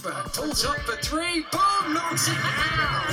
[0.00, 1.44] Forsberg pulls up for three.
[1.52, 1.94] Boom!
[1.94, 3.04] Knocks it down.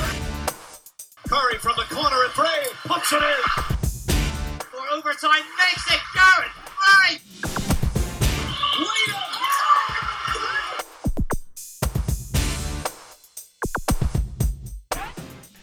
[1.28, 2.48] Curry from the corner of three.
[2.86, 3.44] Puts it in.
[4.60, 6.52] For overtime, makes it Garrett.
[6.88, 7.20] Right.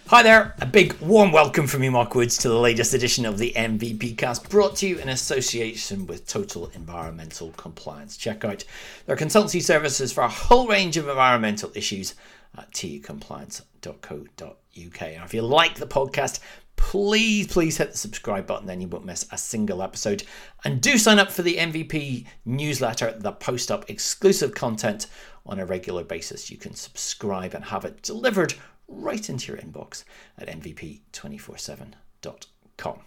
[0.09, 3.53] Hi there, big warm welcome from me, Mark Woods, to the latest edition of the
[3.55, 8.17] MVP cast, brought to you in association with Total Environmental Compliance.
[8.17, 8.65] Check out
[9.07, 12.17] their consultancy services for a whole range of environmental issues
[12.59, 15.03] at tucompliance.co.uk.
[15.03, 16.41] And if you like the podcast,
[16.75, 20.25] please, please hit the subscribe button, then you won't miss a single episode.
[20.65, 25.07] And do sign up for the MVP newsletter that post up exclusive content
[25.47, 26.51] on a regular basis.
[26.51, 28.55] You can subscribe and have it delivered
[28.89, 30.05] right into your inbox
[30.39, 33.01] at mvp247.com.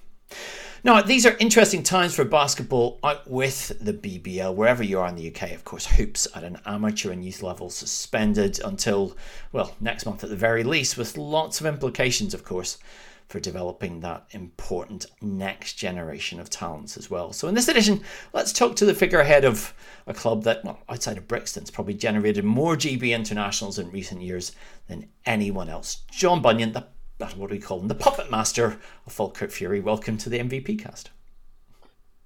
[0.84, 5.16] Now, these are interesting times for basketball out with the BBL, wherever you are in
[5.16, 5.52] the UK.
[5.52, 9.18] Of course, hoops at an amateur and youth level suspended until,
[9.52, 12.78] well, next month at the very least, with lots of implications, of course,
[13.28, 17.34] for developing that important next generation of talents as well.
[17.34, 18.02] So, in this edition,
[18.34, 19.74] let's talk to the figurehead of
[20.06, 24.54] a club that, well, outside of Brixton's probably generated more GB internationals in recent years
[24.88, 26.04] than anyone else.
[26.12, 27.88] John Bunyan, the what do we call him?
[27.88, 29.80] The puppet master of Falkirk Fury.
[29.80, 31.10] Welcome to the MVP cast.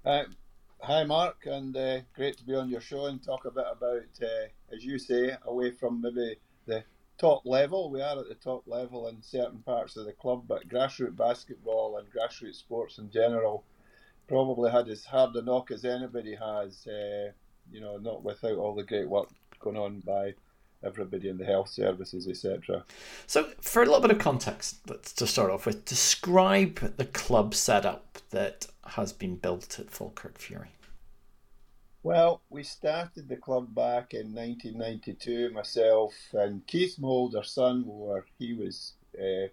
[0.04, 0.24] Uh,
[0.80, 4.02] hi, Mark, and uh, great to be on your show and talk a bit about,
[4.22, 6.36] uh, as you say, away from maybe
[6.66, 6.84] the
[7.18, 7.90] top level.
[7.90, 11.98] We are at the top level in certain parts of the club, but grassroots basketball
[11.98, 13.64] and grassroots sports in general
[14.28, 16.86] probably had as hard a knock as anybody has.
[16.86, 17.32] Uh,
[17.70, 19.28] you know, not without all the great work
[19.60, 20.34] going on by
[20.84, 22.84] everybody in the health services, etc.
[23.26, 27.54] So, for a little bit of context, let's to start off with, describe the club
[27.54, 30.70] setup that has been built at Falkirk Fury.
[32.04, 35.50] Well, we started the club back in 1992.
[35.50, 39.46] Myself and Keith, Mould, our son, were he was uh,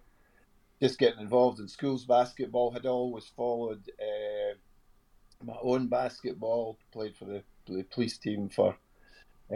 [0.81, 2.71] just getting involved in schools basketball.
[2.71, 4.55] Had always followed uh,
[5.45, 6.79] my own basketball.
[6.91, 8.75] Played for the, the police team for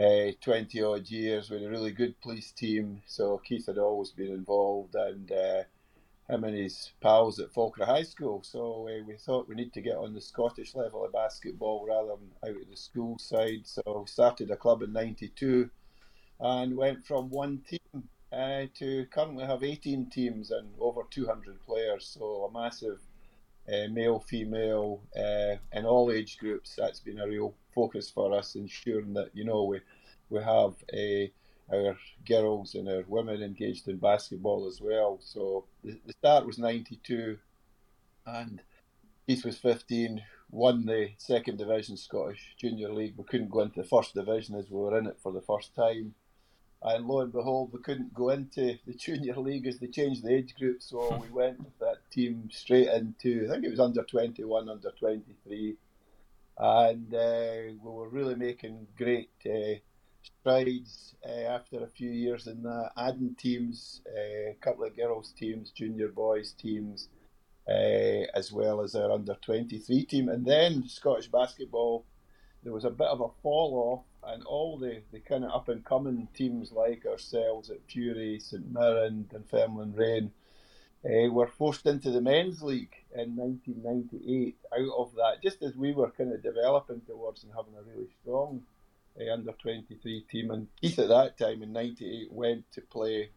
[0.00, 1.48] uh, 20 odd years.
[1.48, 5.62] Had a really good police team, so Keith had always been involved, and uh,
[6.28, 8.42] him and his pals at Falkirk High School.
[8.42, 12.08] So uh, we thought we need to get on the Scottish level of basketball rather
[12.08, 13.62] than out of the school side.
[13.64, 15.68] So we started a club in '92
[16.40, 22.06] and went from one team uh, to currently have 18 teams and over 200 players.
[22.06, 23.00] So a massive
[23.68, 26.74] uh, male, female, uh, and all age groups.
[26.76, 29.80] That's been a real focus for us, ensuring that you know we
[30.30, 31.32] we have a
[31.72, 35.18] our girls and our women engaged in basketball as well.
[35.22, 37.38] So the, the start was 92
[38.26, 38.60] and
[39.26, 43.14] Keith was 15, won the second division Scottish Junior League.
[43.16, 45.74] We couldn't go into the first division as we were in it for the first
[45.74, 46.14] time.
[46.82, 50.34] And lo and behold, we couldn't go into the junior league as they changed the
[50.34, 50.82] age group.
[50.82, 54.90] So we went with that team straight into, I think it was under 21, under
[54.90, 55.76] 23.
[56.58, 59.80] And uh, we were really making great uh,
[60.24, 65.32] strides uh, after a few years in that, adding teams, uh, a couple of girls'
[65.38, 67.08] teams, junior boys' teams,
[67.68, 70.28] uh, as well as our under 23 team.
[70.28, 72.04] And then Scottish basketball,
[72.62, 75.68] there was a bit of a fall off, and all the, the kind of up
[75.68, 80.32] and coming teams like ourselves at Fury, St Mirren, Dunfermline Reign.
[81.04, 85.92] Uh, were forced into the men's league in 1998 out of that, just as we
[85.92, 88.62] were kind of developing towards and having a really strong
[89.20, 90.50] uh, under 23 team.
[90.50, 93.30] And Keith at that time in 98 went to play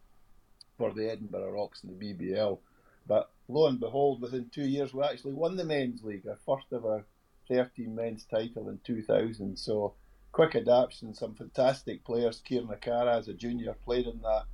[0.76, 2.58] for the Edinburgh Rocks in the BBL.
[3.06, 6.66] But lo and behold, within two years, we actually won the men's league, our first
[6.72, 7.04] ever
[7.48, 9.58] 13 men's title in 2000.
[9.58, 9.94] So
[10.32, 12.42] quick adaptation, some fantastic players.
[12.44, 14.44] Kieran Achara as a junior played in that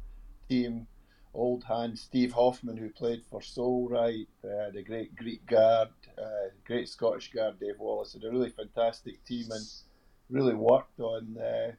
[0.48, 0.86] team.
[1.34, 6.88] Old hand Steve Hoffman, who played for Solwright, uh, the great Greek guard, uh, great
[6.88, 9.66] Scottish guard Dave Wallace, had a really fantastic team and
[10.31, 11.73] really worked on uh,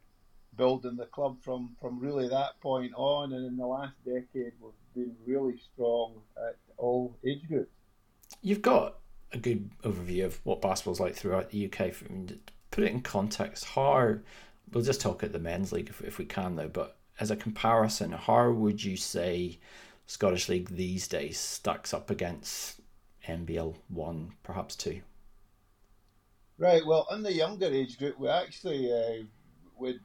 [0.58, 3.34] building the club from, from really that point on.
[3.34, 7.72] And in the last decade, we've been really strong at all age groups.
[8.42, 8.96] You've got
[9.32, 11.82] a good overview of what basketball's like throughout the UK.
[11.82, 12.40] I mean,
[12.72, 14.18] put it in context, how
[14.72, 16.68] we'll just talk at the men's league if, if we can, though.
[16.68, 19.60] But as a comparison, how would you say
[20.08, 22.82] Scottish League these days stacks up against
[23.28, 25.02] NBL one, perhaps two?
[26.58, 26.86] Right.
[26.86, 29.26] Well, in the younger age group, we actually uh,
[29.78, 30.00] we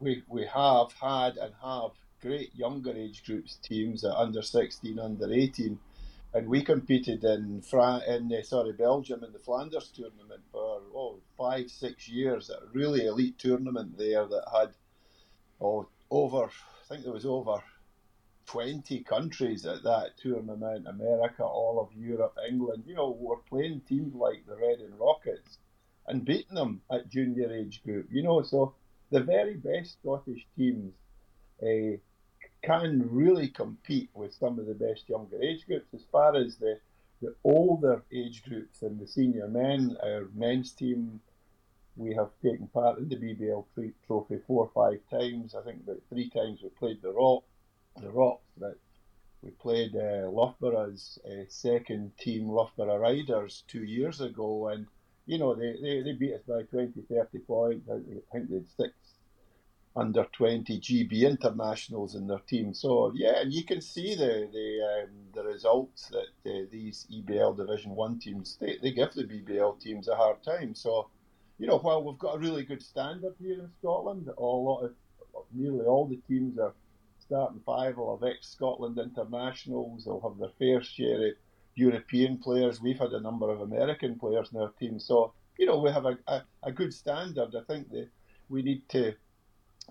[0.00, 5.32] we we have had and have great younger age groups teams at under sixteen, under
[5.32, 5.78] eighteen,
[6.34, 11.20] and we competed in Fran- in uh, sorry Belgium in the Flanders tournament for oh
[11.38, 12.50] five six years.
[12.50, 14.70] A really elite tournament there that had
[15.60, 17.62] oh over, I think there was over
[18.46, 22.84] 20 countries at that tournament America, all of Europe, England.
[22.86, 25.58] You know, we're playing teams like the Reading Rockets
[26.08, 28.08] and beating them at junior age group.
[28.10, 28.74] You know, so
[29.10, 30.92] the very best Scottish teams
[31.62, 31.96] uh,
[32.62, 35.86] can really compete with some of the best younger age groups.
[35.94, 36.78] As far as the,
[37.22, 41.20] the older age groups and the senior men, our men's team,
[41.96, 43.64] we have taken part in the BBL
[44.06, 45.54] trophy four or five times.
[45.54, 47.44] I think about three times we played the Rock,
[48.00, 48.78] the Rocks, but
[49.42, 54.86] we played uh, Loughborough's uh, second team, Loughborough Riders, two years ago, and
[55.26, 57.88] you know they, they, they beat us by 20, 30 points.
[57.90, 57.98] I
[58.32, 58.94] think they had six
[59.96, 62.74] under 20 GB internationals in their team.
[62.74, 67.56] So yeah, and you can see the the um, the results that uh, these EBL
[67.56, 70.74] Division One teams they, they give the BBL teams a hard time.
[70.74, 71.08] So
[71.58, 74.94] you know while we've got a really good standard here in Scotland, a lot of
[75.52, 76.74] nearly all the teams are
[77.18, 80.04] starting five will have ex Scotland internationals.
[80.04, 81.34] They'll have their fair share of
[81.76, 82.80] European players.
[82.80, 84.98] We've had a number of American players in our team.
[84.98, 87.54] So you know we have a, a, a good standard.
[87.54, 88.08] I think that
[88.48, 89.14] we need to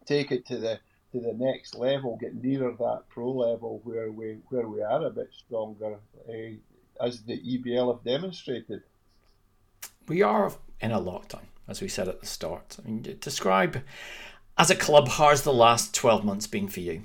[0.05, 0.79] take it to the
[1.11, 5.09] to the next level, get nearer that pro level where we where we are a
[5.09, 5.97] bit stronger,
[6.27, 8.83] uh, as the EBL have demonstrated.
[10.07, 10.51] We are
[10.81, 12.77] in a lockdown, as we said at the start.
[12.83, 13.81] I mean, describe
[14.57, 17.03] as a club how's the last twelve months been for you?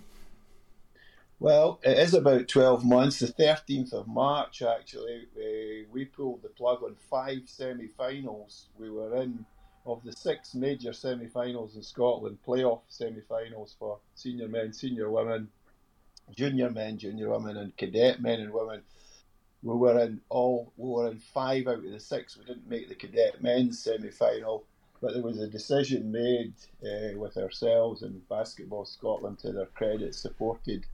[1.41, 3.21] Well, it is about 12 months.
[3.21, 8.69] The 13th of March, actually, uh, we pulled the plug on five semi finals.
[8.79, 9.47] We were in
[9.87, 15.49] of the six major semi-finals in Scotland, playoff semi-finals for senior men, senior women,
[16.31, 18.83] junior men, junior women, and cadet men and women.
[19.63, 20.75] We were in all.
[20.77, 22.37] We were in five out of the six.
[22.37, 24.67] We didn't make the cadet men's semi-final,
[25.01, 26.53] but there was a decision made
[26.85, 30.85] uh, with ourselves and Basketball Scotland, to their credit, supported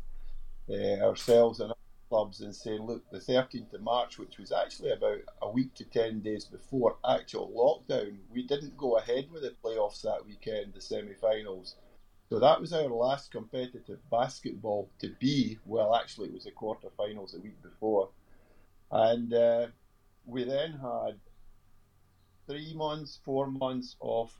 [0.68, 1.72] uh, ourselves and
[2.08, 5.84] clubs and saying, look, the 13th of March, which was actually about a week to
[5.84, 10.80] 10 days before actual lockdown, we didn't go ahead with the playoffs that weekend, the
[10.80, 11.76] semi finals.
[12.28, 15.58] So that was our last competitive basketball to be.
[15.64, 18.08] Well, actually, it was the quarter-finals a week before.
[18.90, 19.66] And uh,
[20.24, 21.18] we then had
[22.48, 24.32] three months, four months of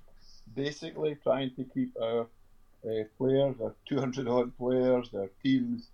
[0.55, 2.23] basically trying to keep our
[2.85, 5.89] uh, players, our 200 odd players, their teams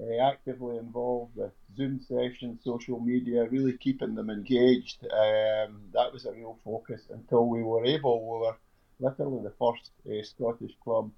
[0.00, 5.04] uh, actively involved with Zoom sessions, social media, really keeping them engaged.
[5.04, 8.56] Um, that was a real focus until we were able, we were
[9.00, 11.10] literally the first uh, Scottish club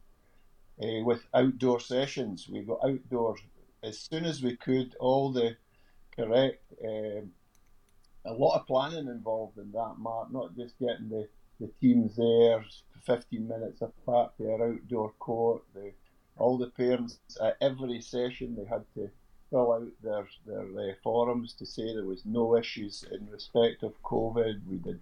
[0.82, 2.48] uh, with outdoor sessions.
[2.50, 3.40] We got outdoors
[3.82, 5.56] as soon as we could, all the
[6.14, 7.30] correct, um,
[8.26, 11.28] a lot of planning involved in that, Mark, not just getting the,
[11.58, 12.64] the teams there
[13.06, 15.92] 15 minutes apart their outdoor court, the
[16.38, 19.10] all the parents at every session they had to
[19.50, 24.02] fill out their their uh, forums to say there was no issues in respect of
[24.02, 24.60] COVID.
[24.68, 25.00] We did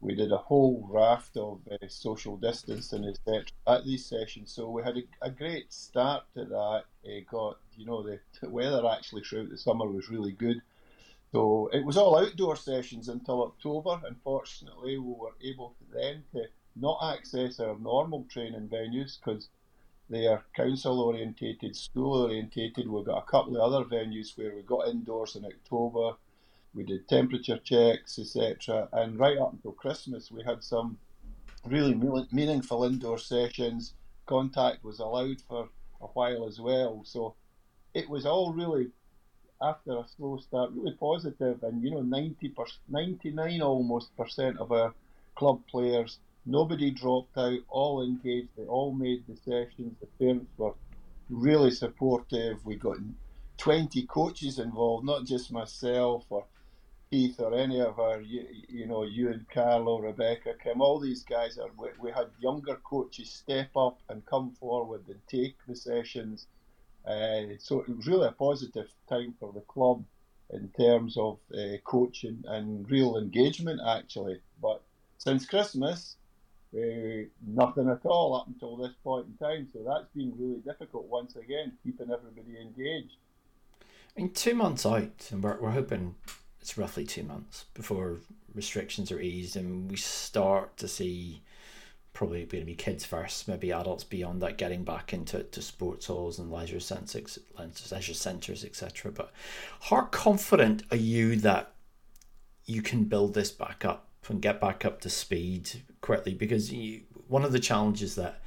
[0.00, 3.44] we did a whole raft of uh, social distancing etc.
[3.66, 4.52] at these sessions.
[4.52, 6.84] So we had a, a great start to that.
[7.04, 10.62] It got you know the, the weather actually throughout the summer was really good.
[11.32, 14.00] So it was all outdoor sessions until October.
[14.06, 16.44] Unfortunately, we were able to then to
[16.76, 19.48] not access our normal training venues because
[20.12, 22.86] they are council orientated, school orientated.
[22.86, 26.16] We've got a couple of other venues where we got indoors in October.
[26.74, 28.88] We did temperature checks, etc.
[28.92, 30.98] And right up until Christmas, we had some
[31.64, 31.94] really
[32.30, 33.94] meaningful indoor sessions.
[34.26, 35.70] Contact was allowed for
[36.02, 37.02] a while as well.
[37.04, 37.34] So
[37.94, 38.88] it was all really,
[39.62, 41.62] after a slow start, really positive.
[41.62, 42.54] And you know, 90
[42.88, 44.92] 99 almost percent of our
[45.36, 49.96] club players Nobody dropped out, all engaged, they all made the sessions.
[50.00, 50.74] The parents were
[51.30, 52.64] really supportive.
[52.64, 52.96] We got
[53.58, 56.46] 20 coaches involved, not just myself or
[57.12, 61.22] Keith or any of our, you, you know, you and Carlo, Rebecca, Kim, all these
[61.22, 65.76] guys are, we, we, had younger coaches step up and come forward and take the
[65.76, 66.46] sessions.
[67.06, 70.02] Uh, so it was really a positive time for the club
[70.50, 74.40] in terms of uh, coaching and real engagement, actually.
[74.60, 74.82] But
[75.18, 76.16] since Christmas,
[76.74, 79.68] uh, nothing at all up until this point in time.
[79.72, 83.16] So that's been really difficult once again, keeping everybody engaged.
[83.80, 86.14] I mean, two months out, and we're, we're hoping
[86.60, 88.18] it's roughly two months before
[88.54, 91.42] restrictions are eased and we start to see
[92.12, 96.06] probably going to be kids first, maybe adults beyond that getting back into to sports
[96.06, 97.38] halls and leisure centres,
[97.90, 99.10] leisure centres, etc.
[99.10, 99.32] But
[99.80, 101.72] how confident are you that
[102.66, 107.00] you can build this back up and get back up to speed quickly because you,
[107.28, 108.42] one of the challenges that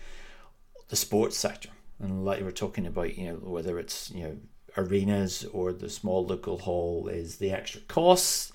[0.89, 1.69] the sports sector.
[1.99, 4.37] And like you were talking about, you know, whether it's, you know,
[4.77, 8.51] arenas or the small local hall is the extra costs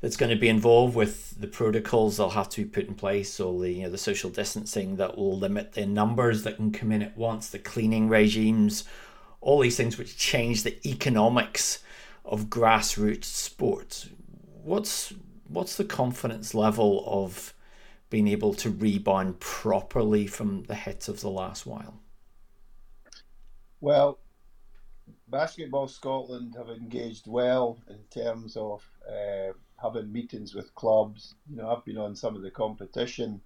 [0.00, 3.40] that's going to be involved with the protocols that'll have to be put in place
[3.40, 6.92] or the you know the social distancing that will limit the numbers that can come
[6.92, 8.84] in at once the cleaning regimes
[9.40, 11.78] all these things which change the economics
[12.24, 14.10] of grassroots sports
[14.62, 15.14] what's
[15.48, 17.54] what's the confidence level of
[18.12, 22.00] being able to rebound properly from the hits of the last while
[23.80, 24.18] well
[25.28, 31.34] Basketball Scotland have engaged well in terms of uh, having meetings with clubs.
[31.48, 33.40] You know, I've been on some of the competition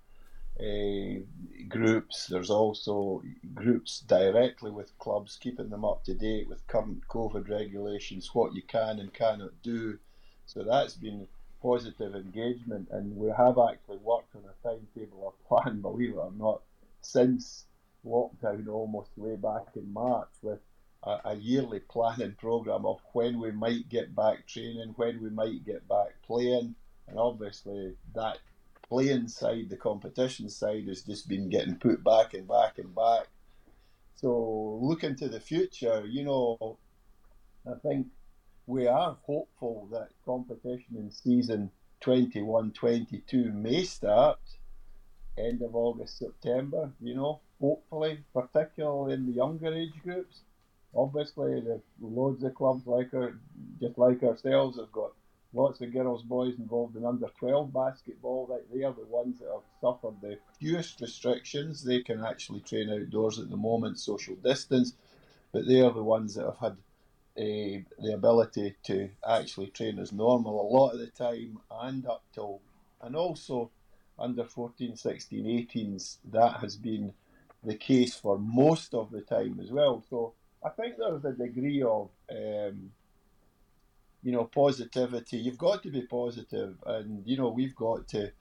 [0.58, 1.20] uh,
[1.68, 2.26] groups.
[2.26, 3.22] There's also
[3.54, 8.62] groups directly with clubs, keeping them up to date with current COVID regulations, what you
[8.62, 9.98] can and cannot do.
[10.46, 11.28] So that's been
[11.66, 16.32] positive engagement, and we have actually worked on a timetable or plan, believe it or
[16.38, 16.62] not,
[17.00, 17.64] since
[18.06, 20.60] lockdown almost way back in March with
[21.02, 25.64] a, a yearly planning program of when we might get back training, when we might
[25.66, 26.76] get back playing,
[27.08, 28.38] and obviously that
[28.88, 33.26] playing side, the competition side, has just been getting put back and back and back.
[34.14, 36.78] So looking to the future, you know,
[37.66, 38.06] I think
[38.66, 41.70] we are hopeful that competition in season
[42.02, 44.38] 21-22 may start
[45.38, 50.40] end of August, September, you know, hopefully, particularly in the younger age groups
[50.96, 53.34] obviously there's loads of clubs like our,
[53.80, 55.12] just like ourselves have got
[55.52, 58.46] lots of girls, boys involved in under 12 basketball.
[58.46, 61.82] That they are the ones that have suffered the fewest restrictions.
[61.82, 64.94] They can actually train outdoors at the moment, social distance,
[65.52, 66.76] but they are the ones that have had
[67.38, 72.22] a, the ability to actually train as normal a lot of the time and up
[72.32, 72.60] till,
[73.02, 73.70] and also
[74.18, 77.12] under 14, 16, 18s, that has been
[77.62, 80.02] the case for most of the time as well.
[80.08, 82.90] So I think there's a degree of um,
[84.22, 85.38] you know positivity.
[85.38, 88.32] You've got to be positive, and you know we've got to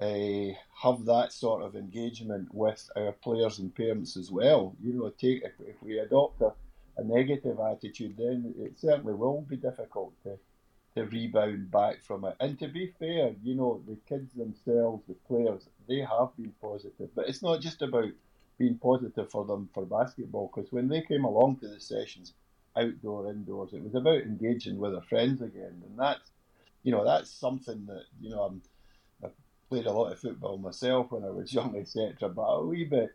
[0.00, 4.76] uh, have that sort of engagement with our players and parents as well.
[4.82, 6.52] You know, take if, if we adopt a,
[6.96, 10.38] a negative attitude, then it certainly will be difficult to
[10.94, 12.36] to rebound back from it.
[12.38, 17.08] And to be fair, you know, the kids themselves, the players, they have been positive.
[17.16, 18.10] But it's not just about
[18.58, 22.32] being positive for them for basketball because when they came along to the sessions,
[22.76, 26.30] outdoor, indoors, it was about engaging with their friends again, and that's
[26.82, 28.62] you know that's something that you know I'm,
[29.24, 29.28] I
[29.68, 32.28] played a lot of football myself when I was young, etc.
[32.28, 33.10] But a wee bit,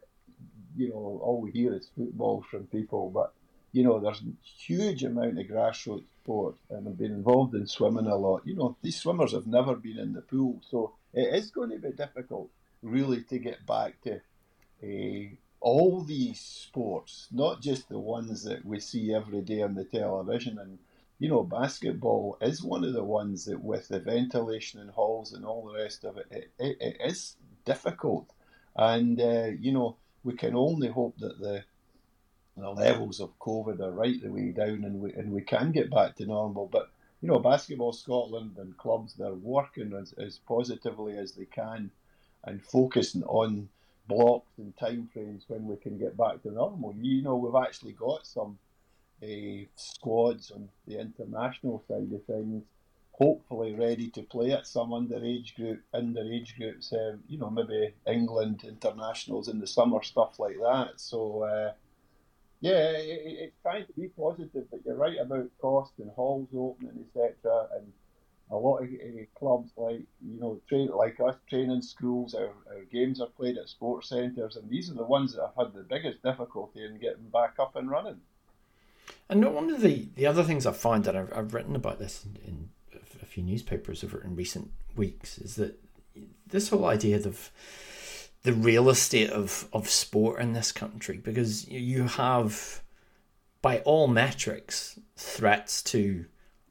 [0.75, 3.33] you know, all we hear is football from people, but
[3.71, 8.05] you know, there's a huge amount of grassroots sport, and I've been involved in swimming
[8.05, 8.45] a lot.
[8.45, 11.79] You know, these swimmers have never been in the pool, so it is going to
[11.79, 12.49] be difficult,
[12.83, 14.21] really, to get back to
[14.83, 19.85] uh, all these sports, not just the ones that we see every day on the
[19.85, 20.59] television.
[20.59, 20.77] And,
[21.17, 25.43] you know, basketball is one of the ones that, with the ventilation and halls and
[25.43, 27.35] all the rest of it, it, it, it is
[27.65, 28.27] difficult.
[28.75, 31.63] And, uh, you know, we can only hope that the
[32.61, 35.89] the levels of COVID are right the way down and we, and we can get
[35.89, 36.67] back to normal.
[36.67, 36.89] But,
[37.21, 41.91] you know, Basketball Scotland and clubs, they're working as, as positively as they can
[42.43, 43.69] and focusing on
[44.07, 46.95] blocks and timeframes when we can get back to normal.
[46.99, 48.57] You know, we've actually got some
[49.21, 52.63] uh, squads on the international side of things,
[53.11, 56.93] hopefully ready to play at some underage group, underage groups.
[56.93, 60.93] Um, you know, maybe England internationals in the summer, stuff like that.
[60.97, 61.43] So.
[61.43, 61.73] Uh,
[62.61, 66.47] yeah, it, it, it's trying to be positive, but you're right about cost and halls
[66.53, 67.67] opening, etc.
[67.75, 67.91] And
[68.51, 72.83] a lot of uh, clubs like you know train like us training schools our, our
[72.91, 75.83] games are played at sports centres and these are the ones that have had the
[75.83, 78.19] biggest difficulty in getting back up and running
[79.29, 82.25] and one of the the other things i find that i've, I've written about this
[82.25, 82.69] in, in
[83.21, 85.79] a few newspapers over in recent weeks is that
[86.47, 87.51] this whole idea of
[88.43, 92.81] the real estate of, of sport in this country because you have
[93.61, 96.25] by all metrics threats to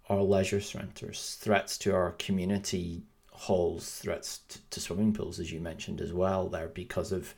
[0.09, 5.61] our leisure centres, threats to our community halls, threats to, to swimming pools, as you
[5.61, 7.35] mentioned as well, there because of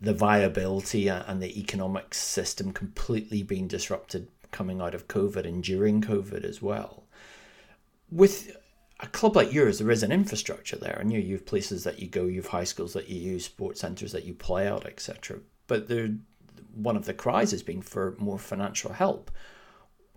[0.00, 6.02] the viability and the economic system completely being disrupted coming out of COVID and during
[6.02, 7.04] COVID as well.
[8.10, 8.56] With
[9.00, 11.98] a club like yours, there is an infrastructure there, and you, you have places that
[11.98, 14.86] you go, you have high schools that you use, sports centres that you play out,
[14.86, 15.40] etc.
[15.66, 16.14] But there,
[16.74, 19.30] one of the cries has been for more financial help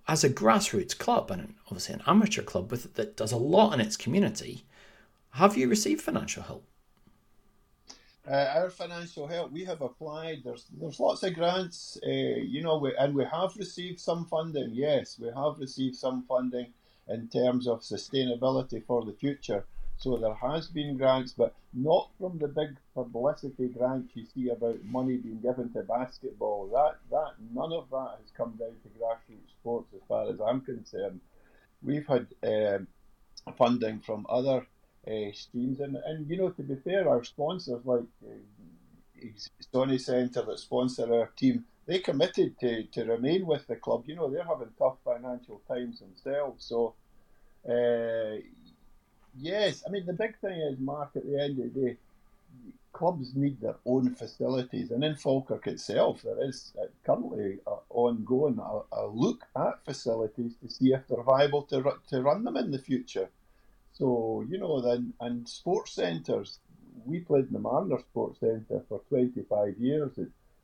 [0.10, 3.80] as a grassroots club and obviously an amateur club with that does a lot in
[3.80, 4.66] its community,
[5.34, 6.66] have you received financial help?
[8.28, 10.42] Uh, our financial help, we have applied.
[10.44, 14.72] There's there's lots of grants, uh, you know, we, and we have received some funding.
[14.74, 16.74] Yes, we have received some funding
[17.10, 19.66] in terms of sustainability for the future.
[19.98, 24.84] So there has been grants, but not from the big publicity grants you see about
[24.86, 26.68] money being given to basketball.
[26.68, 30.62] That that none of that has come down to grassroots sports, as far as I'm
[30.62, 31.20] concerned.
[31.84, 32.88] We've had um,
[33.58, 34.66] funding from other
[35.06, 39.26] uh, streams, and and you know to be fair, our sponsors like uh,
[39.74, 44.04] Sony Centre that sponsor our team, they committed to, to remain with the club.
[44.06, 46.94] You know they're having tough financial times themselves, so.
[47.70, 48.42] Uh,
[49.38, 51.12] Yes, I mean the big thing is, Mark.
[51.16, 51.98] At the end of the day,
[52.94, 58.60] clubs need their own facilities, and in Falkirk itself, there is uh, currently uh, ongoing
[58.60, 62.72] a, a, look at facilities to see if they're viable to to run them in
[62.72, 63.30] the future.
[63.94, 66.60] So you know, then and sports centres.
[67.06, 70.12] We played in the Mariner Sports Centre for 25 years.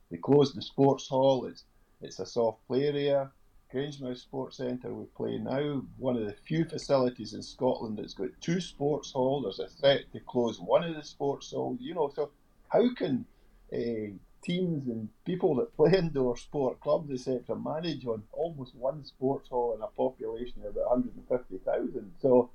[0.09, 1.45] They closed the sports hall.
[1.45, 1.63] It's
[2.01, 3.31] it's a soft play area.
[3.73, 8.29] Grangemouth Sports Centre we play now, one of the few facilities in Scotland that's got
[8.39, 9.43] two sports halls.
[9.43, 11.79] There's a threat to close one of the sports halls.
[11.81, 12.31] You know, so
[12.69, 13.25] how can
[13.73, 19.49] uh, teams and people that play indoor sport, clubs, etc., manage on almost one sports
[19.49, 22.13] hall in a population of about 150,000?
[22.21, 22.49] So,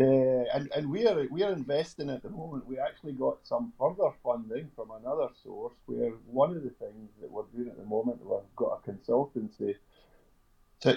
[0.00, 2.66] the, and, and we are we are investing at the moment.
[2.66, 5.74] We actually got some further funding from another source.
[5.86, 9.76] Where one of the things that we're doing at the moment, we've got a consultancy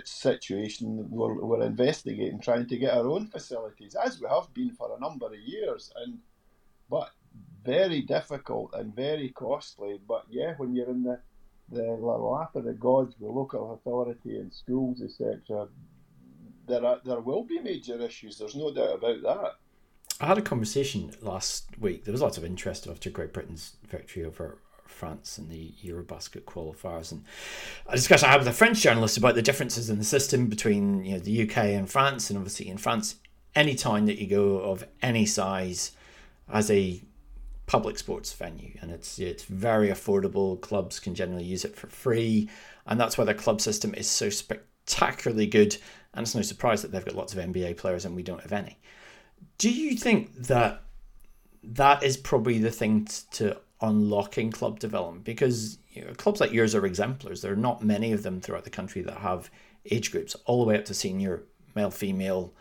[0.05, 4.95] situation we're, we're investigating, trying to get our own facilities, as we have been for
[4.95, 6.19] a number of years, and
[6.89, 7.11] but
[7.65, 9.99] very difficult and very costly.
[10.07, 11.19] But yeah, when you're in the
[11.69, 15.67] the lap of the gods the local authority and schools, etc.,
[16.67, 18.37] there are, there will be major issues.
[18.37, 19.55] There's no doubt about that.
[20.21, 22.05] I had a conversation last week.
[22.05, 27.11] There was lots of interest after Great Britain's victory over France in the Eurobasket qualifiers.
[27.11, 27.25] And
[27.87, 31.03] a discussion I had with a French journalist about the differences in the system between
[31.03, 32.29] you know the UK and France.
[32.29, 33.15] And obviously, in France,
[33.55, 35.91] any time that you go of any size
[36.49, 37.01] as a
[37.65, 40.59] public sports venue, and it's it's very affordable.
[40.61, 42.49] Clubs can generally use it for free,
[42.85, 44.29] and that's why the club system is so
[44.85, 45.77] spectacularly good.
[46.13, 48.53] And it's no surprise that they've got lots of NBA players and we don't have
[48.53, 48.77] any.
[49.57, 50.81] Do you think that
[51.63, 56.73] that is probably the thing to unlocking club development because you know, clubs like yours
[56.73, 57.41] are exemplars.
[57.41, 59.49] There are not many of them throughout the country that have
[59.89, 61.43] age groups all the way up to senior,
[61.75, 62.53] male, female,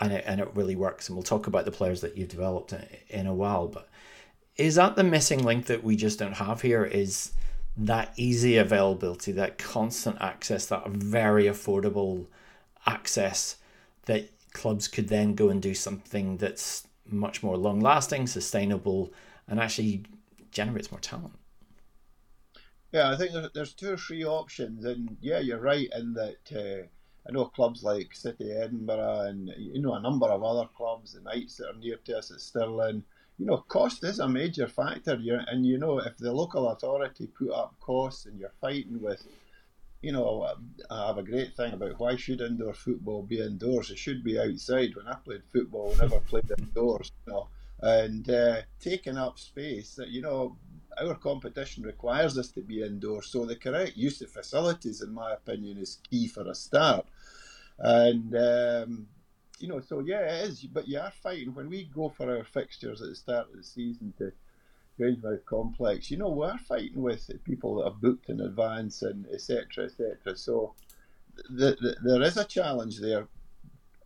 [0.00, 1.08] and it, and it really works.
[1.08, 2.74] And we'll talk about the players that you've developed
[3.08, 3.68] in a while.
[3.68, 3.88] But
[4.56, 6.84] is that the missing link that we just don't have here?
[6.84, 7.32] Is
[7.78, 12.26] that easy availability, that constant access, that very affordable
[12.86, 13.56] access
[14.06, 19.12] that clubs could then go and do something that's much more long lasting, sustainable,
[19.46, 20.02] and actually
[20.50, 21.32] generates more talent.
[22.92, 26.38] Yeah, I think there's two or three options, and yeah, you're right in that.
[26.52, 26.86] Uh,
[27.28, 31.20] I know clubs like City Edinburgh and you know a number of other clubs, the
[31.20, 33.04] Knights that are near to us at Stirling.
[33.38, 35.14] You know, cost is a major factor.
[35.14, 39.26] You're, and you know, if the local authority put up costs and you're fighting with,
[40.02, 40.46] you know,
[40.90, 43.90] I have a great thing about why should indoor football be indoors?
[43.90, 44.94] It should be outside.
[44.94, 47.12] When I played football, I never played indoors.
[47.26, 47.48] You know,
[47.80, 50.56] and uh, taking up space that you know
[51.00, 55.32] our competition requires us to be indoors so the correct use of facilities in my
[55.32, 57.06] opinion is key for a start
[57.78, 59.06] and um,
[59.60, 60.62] you know so yeah it is.
[60.62, 61.54] But you are fighting.
[61.54, 64.32] When we go for our fixtures at the start of the season to
[64.98, 69.84] Grangemouth complex you know we're fighting with people that have booked in advance and etc
[69.84, 70.74] etc so
[71.48, 73.28] the, the, there is a challenge there.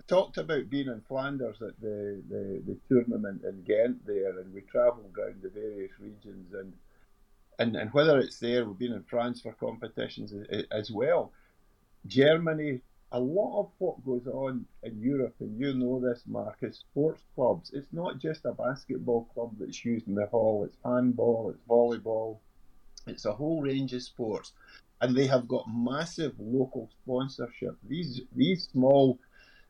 [0.09, 4.61] Talked about being in Flanders at the, the, the tournament in Ghent there, and we
[4.63, 6.73] travelled around the various regions, and,
[7.59, 10.35] and and whether it's there, we've been in France for competitions
[10.71, 11.33] as well.
[12.07, 12.81] Germany,
[13.13, 17.23] a lot of what goes on in Europe, and you know this, Mark, is sports
[17.35, 17.71] clubs.
[17.73, 20.65] It's not just a basketball club that's used in the hall.
[20.65, 22.39] It's handball, it's volleyball,
[23.07, 24.53] it's a whole range of sports,
[25.01, 27.77] and they have got massive local sponsorship.
[27.89, 29.19] These these small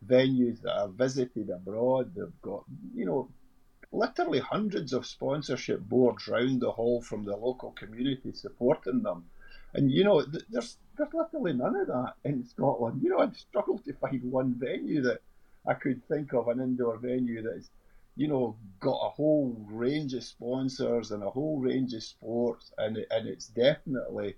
[0.07, 2.13] venues that are visited abroad.
[2.15, 3.29] They've got, you know,
[3.93, 9.25] literally hundreds of sponsorship boards round the hall from the local community supporting them.
[9.75, 13.01] And, you know, there's, there's literally none of that in Scotland.
[13.03, 15.21] You know, I'd struggle to find one venue that
[15.67, 17.71] I could think of, an indoor venue that's,
[18.17, 22.73] you know, got a whole range of sponsors and a whole range of sports.
[22.79, 24.37] And, and it's definitely,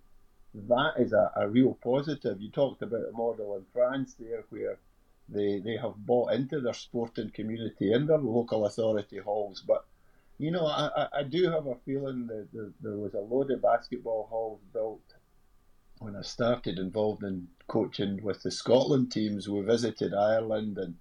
[0.55, 2.40] that is a, a real positive.
[2.40, 4.79] You talked about a model in France there where
[5.29, 9.62] they, they have bought into their sporting community in their local authority halls.
[9.66, 9.85] But
[10.38, 13.62] you know, I, I do have a feeling that there, there was a load of
[13.62, 15.13] basketball halls built
[16.05, 19.49] when I started involved in coaching with the Scotland teams.
[19.49, 20.95] We visited Ireland and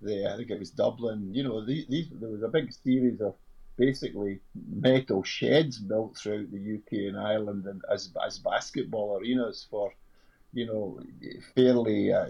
[0.00, 1.32] the, I think it was Dublin.
[1.32, 3.36] You know, these, these, there was a big series of
[3.76, 9.92] basically metal sheds built throughout the UK and Ireland and as as basketball arenas for
[10.52, 11.00] you know
[11.54, 12.26] fairly uh,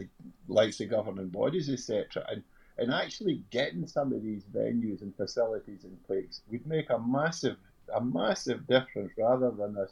[0.47, 2.45] likes the governing bodies etc and
[2.79, 7.57] and actually getting some of these venues and facilities in place would make a massive
[7.93, 9.91] a massive difference rather than us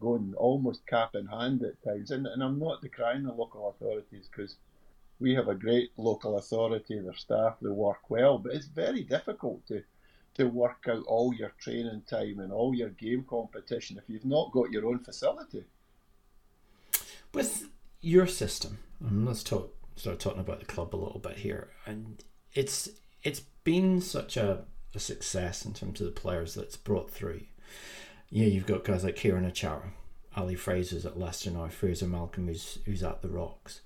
[0.00, 4.28] going almost cap in hand at times and, and I'm not decrying the local authorities
[4.30, 4.56] because
[5.20, 9.66] we have a great local authority their staff they work well but it's very difficult
[9.68, 9.82] to
[10.34, 14.52] to work out all your training time and all your game competition if you've not
[14.52, 15.64] got your own facility.
[17.32, 17.68] With
[18.00, 21.68] your system, and let's talk start talking about the club a little bit here.
[21.86, 22.88] And it's
[23.22, 27.42] it's been such a, a success in terms of the players that's brought through.
[28.34, 29.90] Yeah, you've got guys like Kieran Achara,
[30.34, 33.80] Ali Fraser's at Leicester now, Fraser Malcolm who's who's at the Rocks.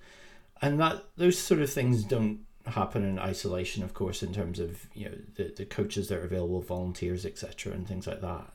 [0.63, 4.87] And that those sort of things don't happen in isolation, of course, in terms of
[4.95, 8.51] you know the, the coaches that are available, volunteers, etc., and things like that.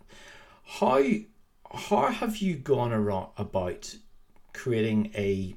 [0.63, 1.03] How
[1.71, 3.93] how have you gone around about
[4.51, 5.53] creating a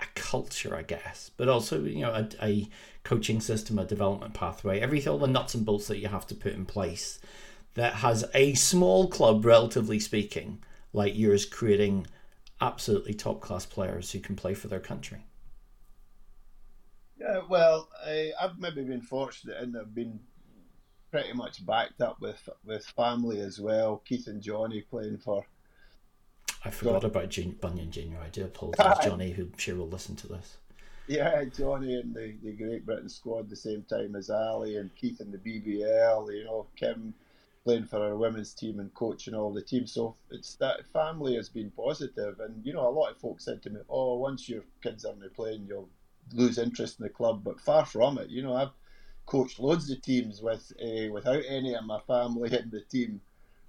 [0.00, 2.68] a culture, I guess, but also you know a, a
[3.04, 6.34] coaching system, a development pathway, everything, all the nuts and bolts that you have to
[6.34, 7.20] put in place
[7.76, 10.62] that has a small club, relatively speaking,
[10.92, 12.06] like yours, creating
[12.60, 15.26] absolutely top class players who can play for their country.
[17.20, 20.18] Yeah, well, I, I've maybe been fortunate and I've been
[21.10, 24.02] pretty much backed up with with family as well.
[24.06, 25.46] Keith and Johnny playing for.
[26.64, 28.18] I forgot about Jun- Bunyan Junior.
[28.18, 30.56] I do apologise, Johnny, who I'm sure will listen to this.
[31.06, 35.20] Yeah, Johnny and the, the Great Britain squad the same time as Ali and Keith
[35.20, 36.34] in the BBL.
[36.34, 37.14] You know, Kim
[37.66, 39.88] playing for our women's team and coaching all the team.
[39.88, 43.60] So it's that family has been positive, and you know, a lot of folks said
[43.64, 45.90] to me, "Oh, once your kids aren't playing, you'll
[46.32, 48.30] lose interest in the club, but far from it.
[48.30, 48.70] You know, I've
[49.26, 53.20] coached loads of teams with uh, without any of my family in the team,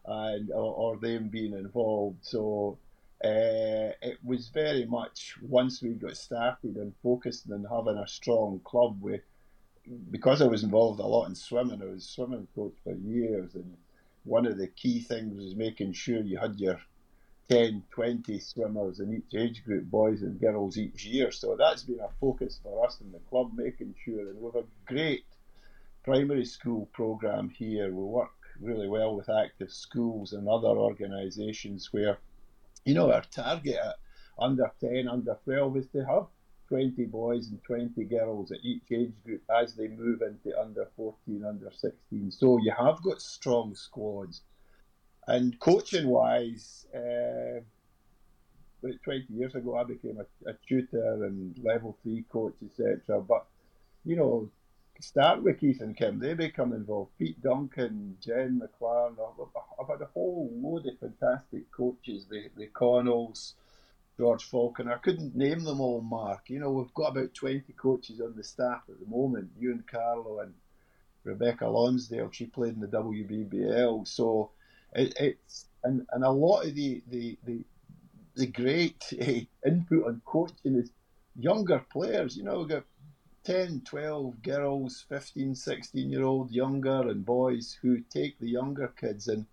[0.05, 2.19] and or, or them being involved.
[2.21, 2.77] So
[3.25, 8.61] uh, it was very much once we got started and focused on having a strong
[8.63, 9.01] club.
[9.01, 9.21] We
[10.11, 11.81] because I was involved a lot in swimming.
[11.81, 13.75] I was swimming coach for years, and
[14.27, 16.79] one of the key things was making sure you had your
[17.49, 21.31] 10, 20 swimmers in each age group, boys and girls each year.
[21.31, 24.29] So that's been a focus for us in the club, making sure.
[24.29, 25.25] And we have a great
[26.03, 27.87] primary school programme here.
[27.87, 32.17] We work really well with active schools and other organisations where,
[32.83, 33.95] you know, our target at
[34.39, 36.25] under 10, under 12 is to have
[36.67, 41.45] 20 boys and 20 girls at each age group as they move into under 14,
[41.45, 42.31] under 16.
[42.31, 44.41] So you have got strong squads
[45.27, 47.59] and coaching wise, uh,
[48.81, 53.21] about 20 years ago, I became a, a tutor and level three coach, etc.
[53.21, 53.45] But,
[54.05, 54.49] you know,
[55.01, 57.11] start with Keith and Kim, they become involved.
[57.19, 59.15] Pete Duncan, Jen McLaren,
[59.79, 63.55] I've had a whole load of fantastic coaches, the, the Connells,
[64.17, 64.93] George Falconer.
[64.93, 66.49] I couldn't name them all, Mark.
[66.49, 69.51] You know, we've got about 20 coaches on the staff at the moment.
[69.57, 70.53] You and Carlo and
[71.23, 74.07] Rebecca Lonsdale, she played in the WBBL.
[74.07, 74.51] So,
[74.93, 77.63] it, it's and, and a lot of the the the,
[78.35, 79.25] the great uh,
[79.67, 80.89] input on coaching is
[81.37, 82.35] younger players.
[82.35, 82.83] You know, we've got
[83.43, 89.27] 10, 12 girls, 15, 16 year old younger and boys who take the younger kids
[89.27, 89.45] and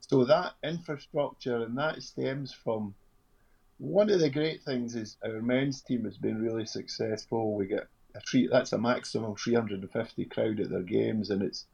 [0.00, 2.94] so that infrastructure and that stems from
[3.80, 7.54] one of the great things is our men's team has been really successful.
[7.54, 11.64] We get a three, that's a maximum 350 crowd at their games and it's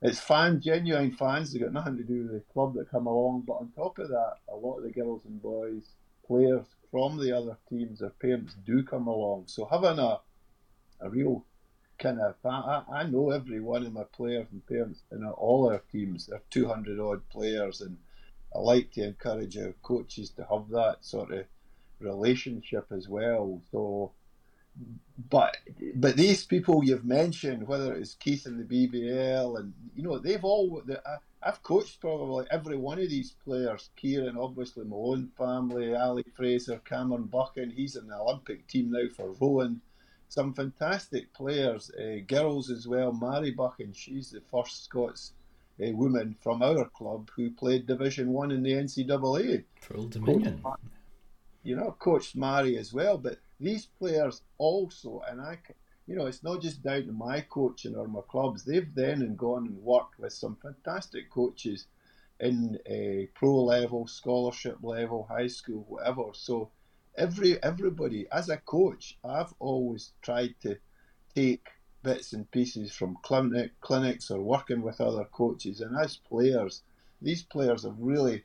[0.00, 1.52] it's fans, genuine fans.
[1.52, 3.44] They've got nothing to do with the club that come along.
[3.46, 5.82] But on top of that, a lot of the girls and boys,
[6.26, 9.44] players from the other teams, their parents do come along.
[9.48, 10.20] So having a
[11.00, 11.44] a real
[11.98, 15.82] kind of I, I know every one of my players and parents in all our
[15.92, 16.26] teams.
[16.26, 17.98] There are 200 odd players, and
[18.54, 21.46] I like to encourage our coaches to have that sort of
[22.00, 23.62] relationship as well.
[23.70, 24.12] So
[25.28, 25.56] but
[25.94, 30.44] but these people you've mentioned, whether it's Keith and the BBL, and you know they've
[30.44, 30.82] all.
[31.42, 33.88] I've coached probably every one of these players.
[33.96, 37.70] Kieran, obviously, my own family, Ali Fraser, Cameron Buchan.
[37.70, 39.80] He's in the Olympic team now for rowing.
[40.28, 43.12] Some fantastic players, uh, girls as well.
[43.12, 45.32] Mary Buchan, she's the first Scots
[45.82, 49.64] uh, woman from our club who played Division One in the NCAA.
[49.80, 50.62] For Old Dominion.
[51.62, 55.58] you know, coached Mary as well, but these players also, and I,
[56.06, 58.64] you know, it's not just down to my coaching or my clubs.
[58.64, 61.86] They've then and gone and worked with some fantastic coaches
[62.40, 66.24] in a pro level, scholarship level, high school, whatever.
[66.32, 66.70] So
[67.16, 70.76] every everybody, as a coach, I've always tried to
[71.34, 71.68] take
[72.02, 75.80] bits and pieces from clinic, clinics or working with other coaches.
[75.80, 76.82] And as players,
[77.20, 78.44] these players have really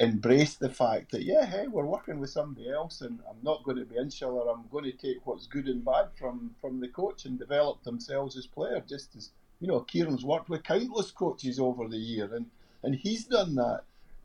[0.00, 3.76] embraced the fact that, yeah, hey, we're working with somebody else and I'm not going
[3.78, 4.48] to be insular.
[4.48, 8.36] I'm going to take what's good and bad from, from the coach and develop themselves
[8.36, 12.46] as players, just as, you know, Kieran's worked with countless coaches over the year and,
[12.82, 13.82] and he's done that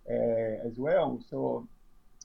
[0.10, 1.20] uh, as well.
[1.30, 1.68] So,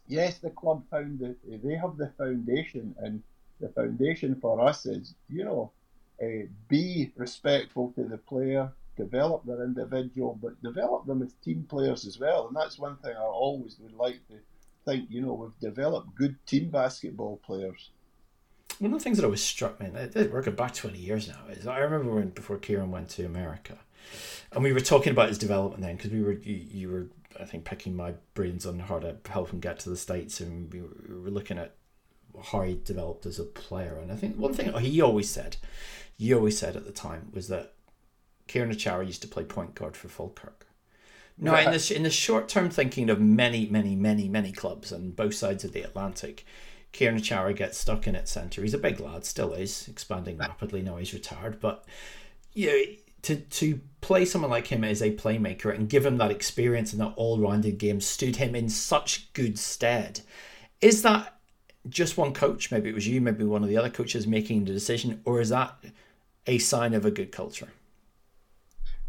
[0.06, 3.22] yes, the club found that they have the foundation and
[3.60, 5.70] the foundation for us is, you know,
[6.22, 12.06] uh, be respectful to the player, develop their individual, but develop them as team players
[12.06, 12.46] as well.
[12.46, 14.34] And that's one thing I always would like to
[14.84, 17.90] think, you know, we've developed good team basketball players.
[18.78, 21.66] One of the things that always struck me, we're going back 20 years now, is
[21.66, 23.78] I remember when before Kieran went to America,
[24.50, 27.06] and we were talking about his development then, because we were, you, you, were,
[27.38, 30.72] I think, picking my brains on how to help him get to the States, and
[30.72, 31.74] we were looking at
[32.50, 33.98] how he developed as a player.
[34.00, 35.56] And I think one thing he always said
[36.22, 37.74] he always said at the time was that
[38.46, 40.66] Kieran Achara used to play point guard for Falkirk.
[41.38, 45.10] Now, in the, in the short term thinking of many, many, many, many clubs on
[45.10, 46.44] both sides of the Atlantic,
[46.92, 48.62] Kieran Achara gets stuck in at centre.
[48.62, 51.58] He's a big lad, still is, expanding rapidly now he's retired.
[51.58, 51.84] But
[52.52, 52.82] you know,
[53.22, 57.00] to, to play someone like him as a playmaker and give him that experience and
[57.00, 60.20] that all rounded game stood him in such good stead.
[60.80, 61.38] Is that
[61.88, 62.70] just one coach?
[62.70, 65.48] Maybe it was you, maybe one of the other coaches making the decision, or is
[65.50, 65.76] that
[66.46, 67.68] a sign of a good culture?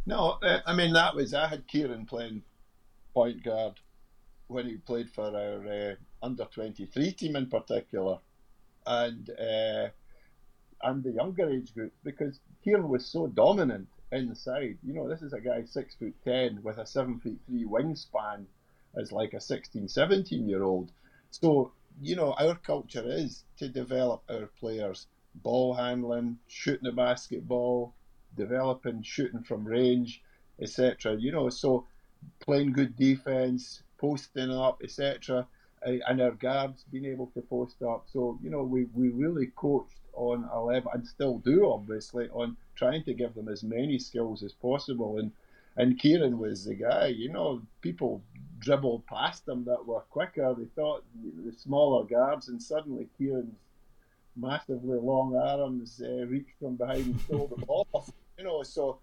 [0.05, 2.43] No, I mean that was I had Kieran playing
[3.13, 3.73] point guard
[4.47, 8.19] when he played for our uh, under twenty three team in particular,
[8.85, 9.87] and uh,
[10.83, 14.77] and the younger age group because Kieran was so dominant inside.
[14.83, 18.45] You know, this is a guy six foot ten with a seven foot three wingspan
[18.95, 20.91] as like a 16, 17 year old.
[21.31, 27.95] So you know, our culture is to develop our players ball handling, shooting the basketball,
[28.35, 30.21] developing shooting from range,
[30.61, 31.15] etc.
[31.17, 31.87] You know, so
[32.39, 35.47] playing good defense, posting up, etc.
[35.85, 38.05] And our guards being able to post up.
[38.11, 42.55] So, you know, we, we really coached on a level and still do obviously on
[42.75, 45.17] trying to give them as many skills as possible.
[45.17, 45.31] And
[45.75, 48.21] and Kieran was the guy, you know, people
[48.63, 50.55] dribbled past them that were quicker.
[50.57, 51.03] They thought
[51.45, 53.59] the smaller guards, and suddenly Kieran's
[54.35, 57.87] massively long arms uh, reached from behind and stole the ball.
[58.37, 58.99] You know, so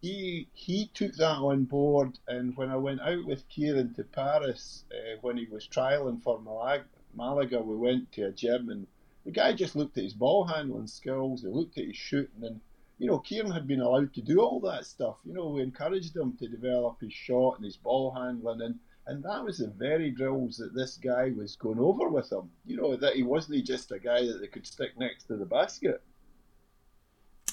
[0.00, 2.18] he he took that on board.
[2.26, 6.40] And when I went out with Kieran to Paris uh, when he was trialing for
[6.40, 8.86] Malaga, Malaga, we went to a gym and
[9.24, 11.42] the guy just looked at his ball handling skills.
[11.42, 12.60] He looked at his shooting and
[12.98, 15.16] you know, Kieran had been allowed to do all that stuff.
[15.24, 19.22] You know, we encouraged him to develop his shot and his ball handling, and and
[19.22, 22.50] that was the very drills that this guy was going over with him.
[22.64, 25.44] You know, that he wasn't just a guy that they could stick next to the
[25.44, 26.02] basket.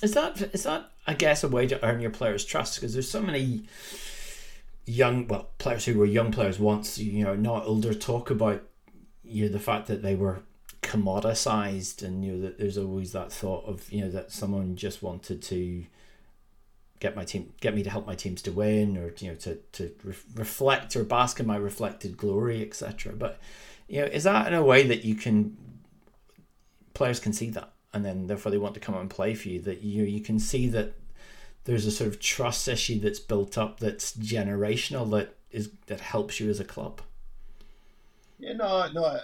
[0.01, 2.75] Is that is that I guess a way to earn your players' trust?
[2.75, 3.63] Because there's so many
[4.85, 8.63] young well players who were young players once, you know, not older talk about
[9.23, 10.41] you know the fact that they were
[10.81, 15.03] commoditized and you know that there's always that thought of you know that someone just
[15.03, 15.85] wanted to
[17.01, 19.55] get my team get me to help my teams to win or you know to
[19.73, 23.39] to re- reflect or bask in my reflected glory etc but
[23.89, 25.57] you know is that in a way that you can
[26.93, 27.71] players can see that?
[27.93, 30.39] And then therefore they want to come and play for you that you you can
[30.39, 30.93] see that
[31.65, 36.39] there's a sort of trust issue that's built up that's generational that is that helps
[36.39, 37.01] you as a club?
[38.39, 39.19] You know no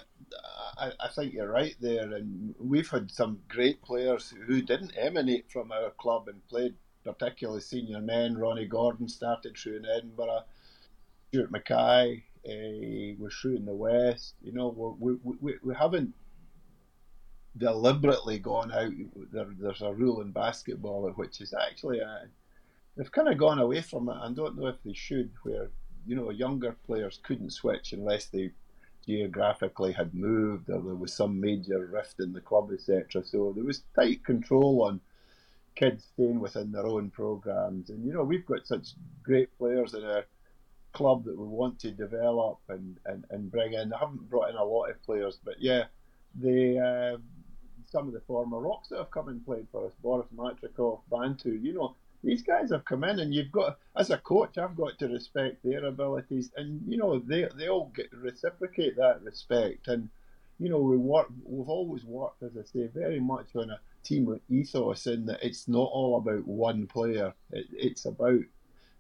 [0.80, 2.13] I, I think you're right there.
[2.13, 6.76] And we've had some great players who didn't emanate from our club and played
[7.13, 8.38] particularly senior men.
[8.38, 10.43] Ronnie Gordon started through in Edinburgh.
[11.30, 14.36] Stuart Mackay uh, was through in the West.
[14.41, 16.13] You know, we, we, we haven't
[17.58, 18.91] deliberately gone out.
[19.32, 22.26] There, there's a rule in basketball which is actually a, uh,
[22.96, 24.15] they've kind of gone away from it.
[24.15, 25.70] I don't know if they should, where
[26.06, 28.52] you know younger players couldn't switch unless they
[29.06, 33.24] geographically had moved or there was some major rift in the club, etc.
[33.24, 35.00] So there was tight control on
[35.78, 37.90] kids staying within their own programs.
[37.90, 38.90] And you know, we've got such
[39.24, 40.26] great players in our
[40.94, 43.94] club that we want to develop and, and, and bring in.
[43.94, 45.84] I haven't brought in a lot of players, but yeah,
[46.42, 47.18] the uh,
[47.92, 51.52] some of the former rocks that have come and played for us, Boris Matrikov, Bantu,
[51.52, 54.98] you know, these guys have come in and you've got as a coach I've got
[55.00, 60.10] to respect their abilities and you know they they all get reciprocate that respect and
[60.60, 64.39] you know we work we've always worked as I say very much on a team
[64.50, 67.34] ethos in that it's not all about one player.
[67.52, 68.39] It, it's about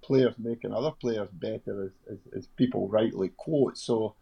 [0.01, 3.77] players making other players better, as, as, as people rightly quote.
[3.77, 4.15] So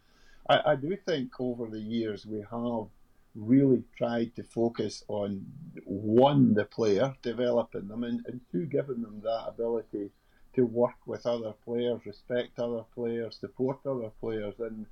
[0.49, 2.87] I, I do think over the years we have
[3.35, 5.45] really tried to focus on
[5.85, 10.09] one, the player, developing them, and, and two, giving them that ability
[10.55, 14.55] to work with other players, respect other players, support other players.
[14.59, 14.85] And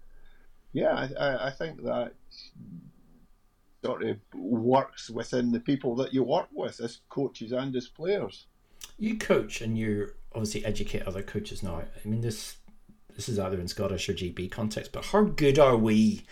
[0.73, 2.13] yeah, I, I think that
[3.83, 8.47] sort of works within the people that you work with as coaches and as players.
[8.97, 11.81] You coach and you obviously educate other coaches now.
[11.81, 12.57] I mean, this
[13.15, 16.25] this is either in Scottish or GB context, but how good are we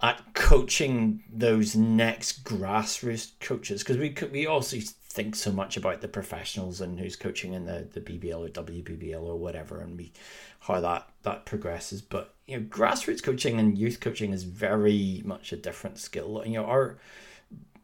[0.00, 3.82] at coaching those next grassroots coaches?
[3.82, 7.88] Because we we also think so much about the professionals and who's coaching in the,
[7.92, 10.12] the BBL or WBBL or whatever, and we
[10.60, 12.00] how that that progresses.
[12.00, 16.42] But you know, grassroots coaching and youth coaching is very much a different skill.
[16.46, 16.96] You know, are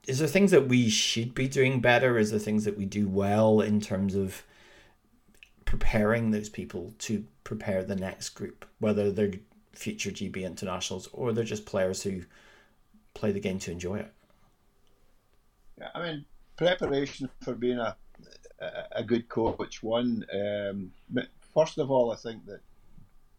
[0.07, 2.19] is there things that we should be doing better?
[2.19, 4.43] Is there things that we do well in terms of
[5.65, 9.35] preparing those people to prepare the next group, whether they're
[9.73, 12.23] future GB internationals or they're just players who
[13.15, 14.13] play the game to enjoy it?
[15.79, 16.25] Yeah, I mean,
[16.57, 17.97] preparation for being a
[18.93, 19.83] a good coach.
[19.83, 20.93] One, um,
[21.55, 22.61] first of all, I think that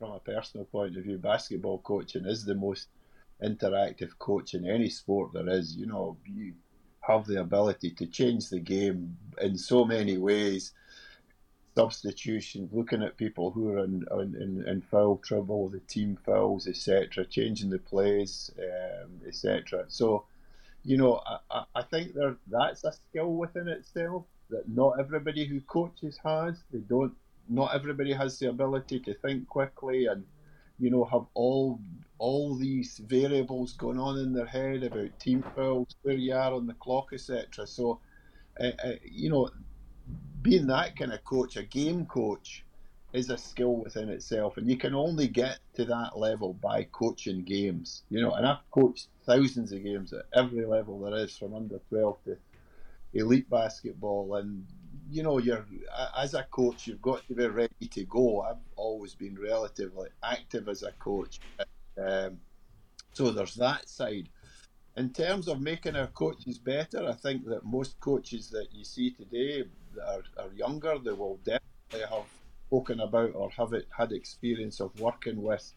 [0.04, 2.90] from a personal point of view, basketball coaching is the most
[3.42, 5.78] interactive coach in any sport there is.
[5.78, 6.56] You know, you
[7.00, 10.74] have the ability to change the game in so many ways
[11.76, 17.26] substitutions, looking at people who are in, in, in foul trouble, the team fouls, etc.,
[17.26, 19.86] changing the plays, um, etc.
[19.88, 20.26] So,
[20.84, 25.62] you know, I, I think there that's a skill within itself that not everybody who
[25.62, 26.62] coaches has.
[26.72, 27.14] They don't.
[27.50, 30.26] Not everybody has the ability to think quickly and,
[30.80, 31.80] you know, have all
[32.20, 36.68] all these variables going on in their head about team fouls, where you are on
[36.68, 37.68] the clock, etc.
[37.68, 38.00] So,
[38.60, 39.50] uh, uh, you know,
[40.42, 42.64] being that kind of coach, a game coach,
[43.12, 47.44] is a skill within itself, and you can only get to that level by coaching
[47.44, 48.04] games.
[48.10, 51.80] You know, and I've coached thousands of games at every level there is, from under
[51.90, 52.38] twelve to
[53.14, 54.66] elite basketball, and
[55.10, 55.66] you know, you're
[56.18, 58.42] as a coach, you've got to be ready to go.
[58.42, 61.40] I've always been relatively active as a coach,
[61.98, 62.40] um,
[63.14, 64.30] so there's that side
[64.96, 69.12] in terms of making our coaches better, I think that most coaches that you see
[69.12, 69.64] today
[69.96, 72.28] that are, are younger, they will definitely have
[72.68, 75.74] spoken about or have it, had experience of working with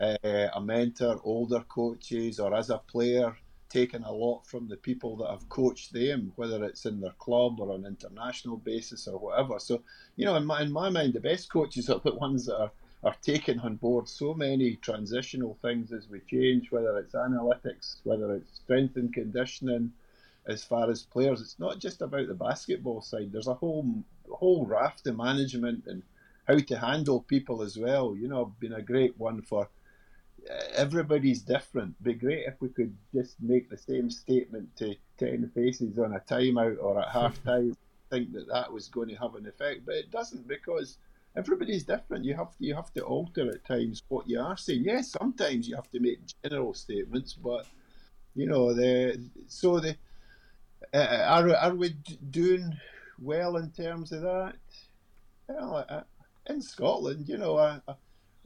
[0.00, 3.36] uh, a mentor, older coaches, or as a player,
[3.72, 7.58] taking a lot from the people that have coached them, whether it's in their club
[7.58, 9.58] or on an international basis or whatever.
[9.58, 9.82] So,
[10.16, 12.72] you know, in my, in my mind, the best coaches are the ones that are
[13.04, 18.32] are taking on board so many transitional things as we change, whether it's analytics, whether
[18.32, 19.92] it's strength and conditioning,
[20.46, 21.40] as far as players.
[21.40, 23.32] It's not just about the basketball side.
[23.32, 26.02] There's a whole whole raft of management and
[26.46, 28.16] how to handle people as well.
[28.16, 29.68] You know, been a great one for
[30.74, 32.02] everybody's different.
[32.02, 36.20] Be great if we could just make the same statement to ten faces on a
[36.20, 37.76] timeout or at half time.
[38.10, 40.98] think that that was going to have an effect, but it doesn't because
[41.36, 42.24] everybody's different.
[42.24, 44.84] You have to, you have to alter at times what you are saying.
[44.84, 47.66] Yes, sometimes you have to make general statements, but
[48.34, 49.96] you know the so the
[50.92, 51.90] uh, are are we
[52.30, 52.76] doing
[53.18, 54.56] well in terms of that?
[55.48, 56.02] Well, uh,
[56.46, 57.80] in Scotland, you know, I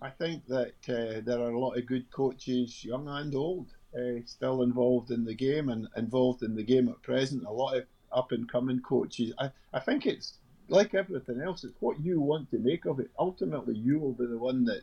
[0.00, 4.20] I think that uh, there are a lot of good coaches, young and old, uh,
[4.26, 7.44] still involved in the game and involved in the game at present.
[7.44, 9.32] A lot of up and coming coaches.
[9.38, 10.34] I, I think it's
[10.68, 13.10] like everything else, it's what you want to make of it.
[13.18, 14.82] Ultimately, you will be the one that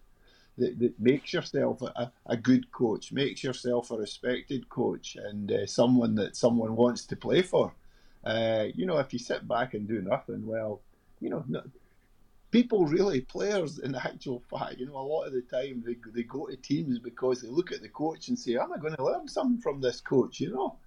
[0.57, 5.65] that, that makes yourself a, a good coach, makes yourself a respected coach, and uh,
[5.65, 7.73] someone that someone wants to play for.
[8.23, 10.81] Uh, you know, if you sit back and do nothing, well,
[11.19, 11.63] you know, no,
[12.53, 16.21] people really, players in actual fact, you know, a lot of the time they, they
[16.21, 19.03] go to teams because they look at the coach and say, Am I going to
[19.03, 20.39] learn something from this coach?
[20.39, 20.77] You know,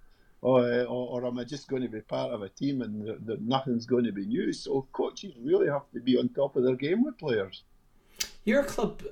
[0.41, 3.19] or, or, or am I just going to be part of a team and the,
[3.25, 4.53] the, nothing's going to be new?
[4.53, 7.63] So coaches really have to be on top of their game with players.
[8.45, 9.03] Your club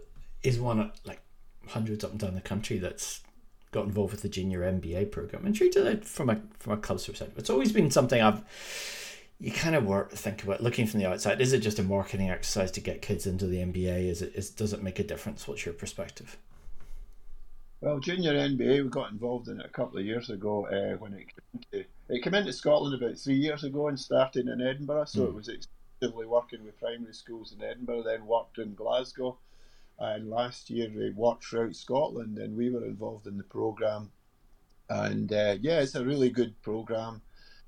[0.41, 1.21] is one of like
[1.67, 3.21] hundreds up and down the country that's
[3.71, 7.05] got involved with the junior NBA program and treated it from a from a club's
[7.05, 7.37] perspective.
[7.37, 8.41] It's always been something I've
[9.39, 11.41] you kind of work think about looking from the outside.
[11.41, 14.07] Is it just a marketing exercise to get kids into the NBA?
[14.07, 15.47] Is it is does it make a difference?
[15.47, 16.37] What's your perspective?
[17.81, 21.13] Well, junior NBA, we got involved in it a couple of years ago uh, when
[21.13, 25.05] it came, into, it came into Scotland about three years ago and started in Edinburgh.
[25.05, 25.27] So mm.
[25.27, 29.37] it was exclusively working with primary schools in Edinburgh, then worked in Glasgow.
[29.99, 34.11] And last year we worked throughout Scotland and we were involved in the programme.
[34.89, 37.21] And uh, yeah, it's a really good programme.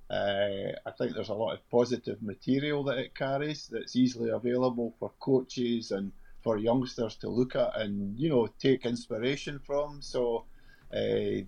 [0.10, 4.96] Uh, I think there's a lot of positive material that it carries that's easily available
[5.00, 10.02] for coaches and for youngsters to look at and you know take inspiration from.
[10.02, 10.46] So,
[10.94, 11.44] uh,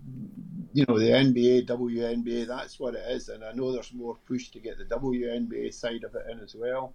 [0.73, 4.49] you know, the NBA, WNBA, that's what it is, and I know there's more push
[4.49, 6.93] to get the WNBA side of it in as well.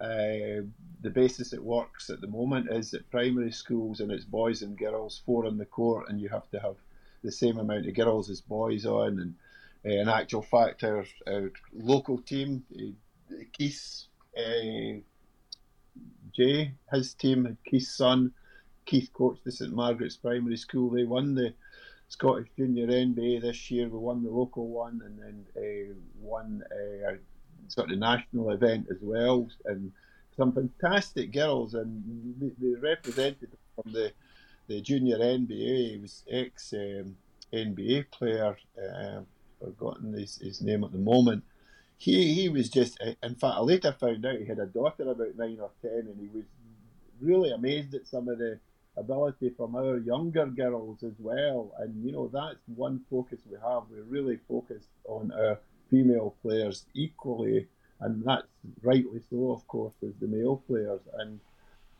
[0.00, 0.64] Uh,
[1.02, 4.76] the basis it works at the moment is that primary schools and it's boys and
[4.76, 6.76] girls, four on the court, and you have to have
[7.22, 9.20] the same amount of girls as boys on.
[9.20, 9.34] And
[9.86, 14.04] uh, in actual fact, our, our local team, uh, Keith
[14.36, 15.00] uh,
[16.34, 18.32] Jay, his team, Keith's son,
[18.86, 20.90] Keith coached the St Margaret's Primary School.
[20.90, 21.54] They won the
[22.08, 23.88] Scottish Junior NBA this year.
[23.88, 27.16] We won the local one and then uh, won a
[27.68, 29.48] sort of national event as well.
[29.64, 29.92] And
[30.36, 32.02] some fantastic girls, and
[32.60, 34.12] they, represented from the
[34.66, 36.02] the junior NBA.
[36.02, 37.16] Was ex um,
[37.52, 38.56] NBA player.
[38.76, 39.20] Uh,
[39.64, 41.44] forgotten his, his name at the moment.
[41.96, 43.00] He he was just.
[43.00, 46.20] In fact, I later found out he had a daughter about nine or ten, and
[46.20, 46.44] he was
[47.20, 48.58] really amazed at some of the
[48.96, 51.72] ability from our younger girls as well.
[51.78, 53.84] And you know that's one focus we have.
[53.90, 55.58] We're really focused on our
[55.90, 57.68] female players equally,
[58.00, 58.48] and that's
[58.82, 61.40] rightly so, of course, as the male players and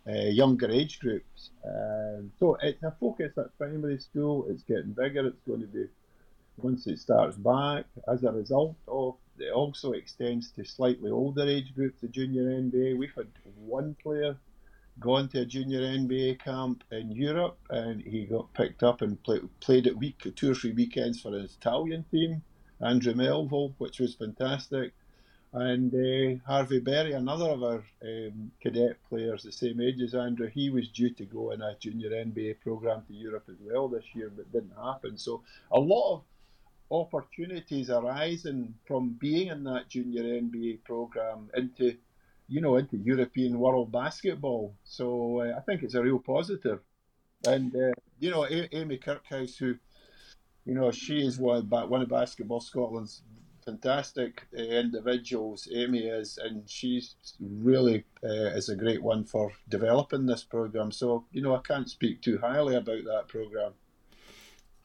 [0.06, 1.50] uh, younger age groups.
[1.64, 4.46] Um, so it's a focus at primary school.
[4.50, 5.26] It's getting bigger.
[5.26, 5.86] It's going to be
[6.56, 7.86] once it starts back.
[8.08, 12.96] As a result of it also extends to slightly older age groups, the junior NBA.
[12.96, 14.36] We've had one player
[15.00, 19.40] gone to a junior NBA camp in Europe, and he got picked up and play,
[19.60, 22.42] played at week two or three weekends for his Italian team,
[22.80, 24.92] Andrew Melville, which was fantastic.
[25.52, 30.48] And uh, Harvey Berry, another of our um, cadet players, the same age as Andrew,
[30.48, 34.04] he was due to go in a junior NBA program to Europe as well this
[34.14, 35.16] year, but didn't happen.
[35.16, 36.22] So a lot of
[36.90, 41.96] opportunities arising from being in that junior NBA program into,
[42.48, 44.74] you know, into European world basketball.
[44.84, 46.80] So uh, I think it's a real positive.
[47.46, 49.76] And uh, you know, a- Amy Kirkhouse, who,
[50.64, 53.22] you know, she is one of, one of Basketball Scotland's
[53.64, 55.68] fantastic uh, individuals.
[55.74, 60.92] Amy is, and she's really uh, is a great one for developing this program.
[60.92, 63.72] So you know, I can't speak too highly about that program.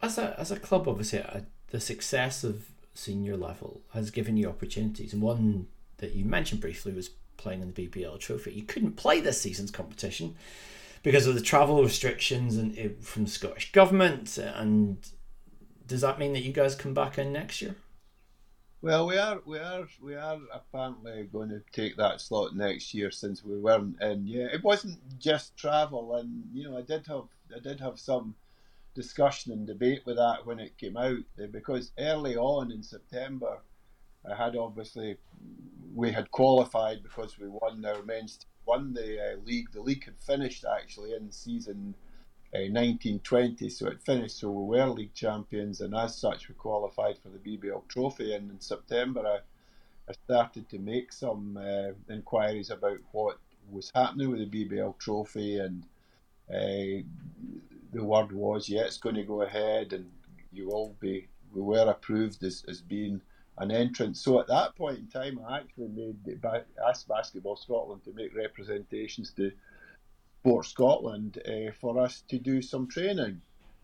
[0.02, 1.24] As a as a club, obviously,
[1.72, 5.67] the success of senior level has given you opportunities, and one
[5.97, 8.51] that you mentioned briefly was playing in the BBL Trophy.
[8.51, 10.36] You couldn't play this season's competition
[11.03, 14.38] because of the travel restrictions and it, from the Scottish government.
[14.38, 14.97] And
[15.88, 17.76] does that mean that you guys come back in next year?
[18.82, 23.11] Well, we are we are we are apparently going to take that slot next year
[23.11, 24.26] since we weren't in.
[24.26, 28.36] Yeah, it wasn't just travel, and you know, I did have I did have some
[28.96, 33.60] discussion and debate with that when it came out eh, because early on in September,
[34.30, 35.18] I had obviously
[35.94, 39.72] we had qualified because we won our men's won the uh, league.
[39.72, 41.96] The league had finished actually in season
[42.54, 44.40] uh, 1920, so it finished.
[44.40, 48.36] So we were league champions, and as such, we qualified for the BBL Trophy.
[48.36, 49.40] And in September, I,
[50.10, 53.38] I started to make some uh, inquiries about what
[53.72, 55.86] was happening with the BBL Trophy and
[56.54, 57.04] uh,
[57.92, 60.10] the word was, yeah, it's going to go ahead, and
[60.52, 61.28] you will be.
[61.52, 63.22] We were approved as, as being
[63.58, 64.18] an entrant.
[64.18, 66.40] So at that point in time, I actually made
[66.88, 69.52] asked Basketball Scotland to make representations to
[70.42, 73.42] Sport Scotland uh, for us to do some training,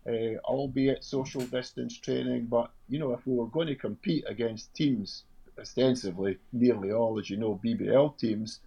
[0.08, 2.45] uh, albeit social distance training.
[2.45, 5.24] But you know, if we were going to compete against teams,
[5.60, 8.60] ostensibly nearly all, as you know, BBL teams,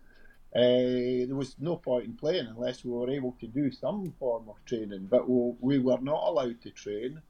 [0.58, 4.48] uh, there was no point in playing unless we were able to do some form
[4.48, 7.22] of training, but we, we were not allowed to train.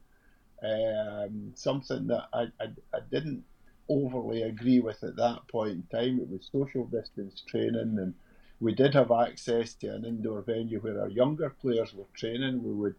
[0.63, 3.43] Um, something that I, I, I, didn't
[3.87, 6.19] overly agree with at that point in time.
[6.19, 8.15] It was social distance training, and
[8.59, 12.63] we did have access to an indoor venue where our younger players were training.
[12.63, 12.95] We would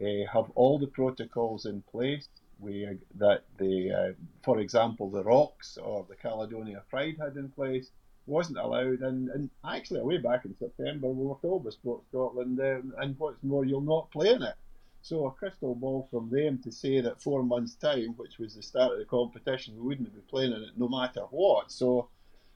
[0.00, 2.28] uh, have all the protocols in place.
[2.60, 4.12] We uh, that the, uh,
[4.44, 7.90] for example, the Rocks or the Caledonia Pride had in place
[8.26, 9.00] wasn't allowed.
[9.00, 13.42] And, and actually, way back in September, we were told by Scotland, um, and what's
[13.42, 14.54] more, you'll not play in it.
[15.02, 18.62] So a crystal ball from them to say that four months' time, which was the
[18.62, 21.72] start of the competition, we wouldn't be playing in it no matter what.
[21.72, 22.08] So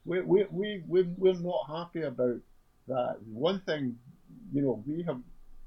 [0.05, 2.41] we, we, we, we, we're not happy about
[2.87, 3.17] that.
[3.25, 3.97] One thing,
[4.53, 5.21] you know, we have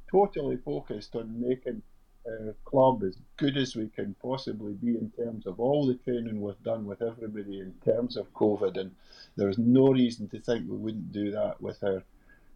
[0.09, 1.81] totally focused on making
[2.27, 6.41] uh, club as good as we can possibly be in terms of all the training
[6.41, 8.95] we've done with everybody in terms of COVID, and
[9.35, 12.03] there's no reason to think we wouldn't do that with our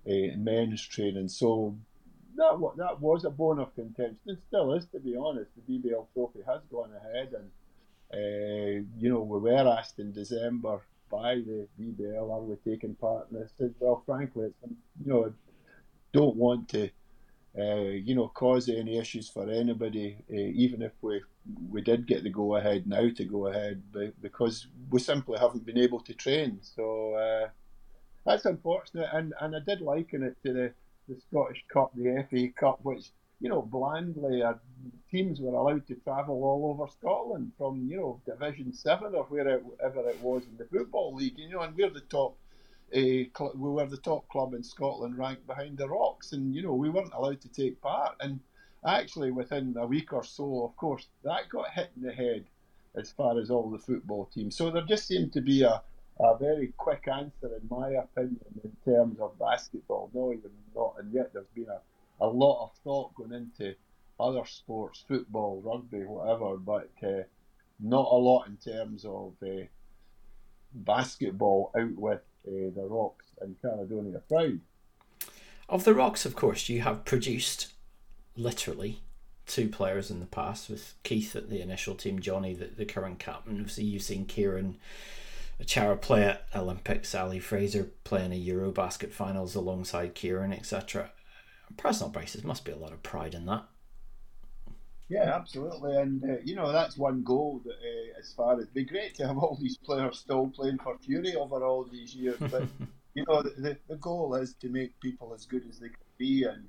[0.08, 1.30] uh, men's training.
[1.30, 1.76] So
[2.36, 5.52] that that was a bone of contention, and still is, to be honest.
[5.56, 7.52] The BBL Trophy has gone ahead, and
[8.14, 13.28] Uh, you know, we were asked in December by the BBL, are we taking part
[13.32, 13.52] in this?
[13.80, 14.54] Well, frankly,
[15.04, 15.30] you know, I
[16.14, 16.90] don't want to,
[17.56, 21.22] you know, cause any issues for anybody, uh, even if we
[21.70, 23.84] we did get the go ahead now to go ahead,
[24.22, 26.60] because we simply haven't been able to train.
[26.62, 27.50] So uh,
[28.26, 30.74] that's unfortunate, and, and I did liken it to the,
[31.10, 33.12] the Scottish Cup, the FA Cup, which
[33.44, 34.54] you know, blandly, uh,
[35.12, 40.10] teams were allowed to travel all over Scotland from, you know, Division 7 or wherever
[40.10, 42.38] it was in the Football League, you know, and we're the top.
[42.94, 46.90] We were the top club in Scotland, ranked behind the Rocks, and you know we
[46.90, 48.16] weren't allowed to take part.
[48.20, 48.40] And
[48.86, 52.46] actually, within a week or so, of course, that got hit in the head
[52.96, 54.56] as far as all the football teams.
[54.56, 55.82] So there just seemed to be a,
[56.20, 60.12] a very quick answer, in my opinion, in terms of basketball.
[60.14, 61.80] No, even not, and yet there's been a
[62.22, 63.76] a lot of thought going into
[64.20, 67.24] other sports, football, rugby, whatever, but uh,
[67.80, 69.66] not a lot in terms of uh,
[70.74, 74.60] basketball out with uh, the Rocks and Caledonia Pride.
[75.70, 77.74] Of the Rocks, of course, you have produced
[78.36, 79.00] literally
[79.46, 83.20] two players in the past with Keith at the initial team, Johnny, the, the current
[83.20, 83.60] captain.
[83.60, 84.76] Obviously, you've seen Kieron
[85.62, 91.12] Achara play at Olympics, Ali Fraser playing a Eurobasket finals alongside Kieron, etc
[91.78, 93.64] personal basis, must be a lot of pride in that.
[95.10, 97.62] Yeah, absolutely, and uh, you know that's one goal.
[97.66, 100.98] That, uh, as far as be great to have all these players still playing for
[101.00, 102.68] Fury over all these years, but
[103.14, 106.44] you know the, the goal is to make people as good as they can be,
[106.46, 106.68] and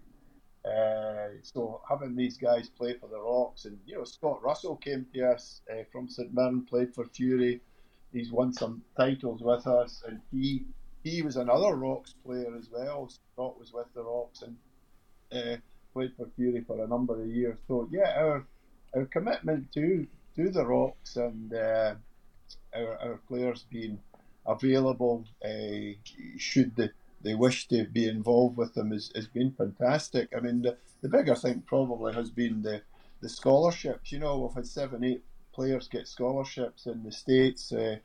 [0.64, 5.06] uh, so having these guys play for the Rocks, and you know Scott Russell came
[5.14, 7.62] to us uh, from St Mirren, played for Fury.
[8.12, 10.66] He's won some titles with us, and he
[11.04, 13.08] he was another Rocks player as well.
[13.08, 14.56] Scott was with the Rocks, and
[15.32, 15.56] uh,
[15.94, 17.56] played for Fury for a number of years.
[17.68, 18.46] So yeah, our
[18.94, 21.94] our commitment to to the Rocks and uh,
[22.74, 23.98] our, our players being
[24.46, 25.94] available uh,
[26.36, 26.90] should they,
[27.22, 30.28] they wish to be involved with them has, has been fantastic.
[30.36, 32.82] I mean, the, the bigger thing probably has been the,
[33.22, 34.12] the scholarships.
[34.12, 35.24] You know, we've had seven, eight
[35.54, 37.72] players get scholarships in the States.
[37.72, 37.96] Uh,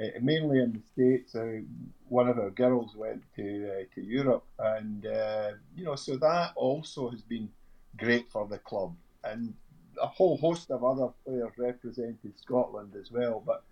[0.00, 1.34] uh, mainly in the states.
[1.34, 1.60] Uh,
[2.08, 6.52] one of our girls went to uh, to Europe, and uh, you know, so that
[6.56, 7.48] also has been
[7.96, 8.94] great for the club,
[9.24, 9.54] and
[10.00, 13.42] a whole host of other players represented Scotland as well.
[13.44, 13.64] But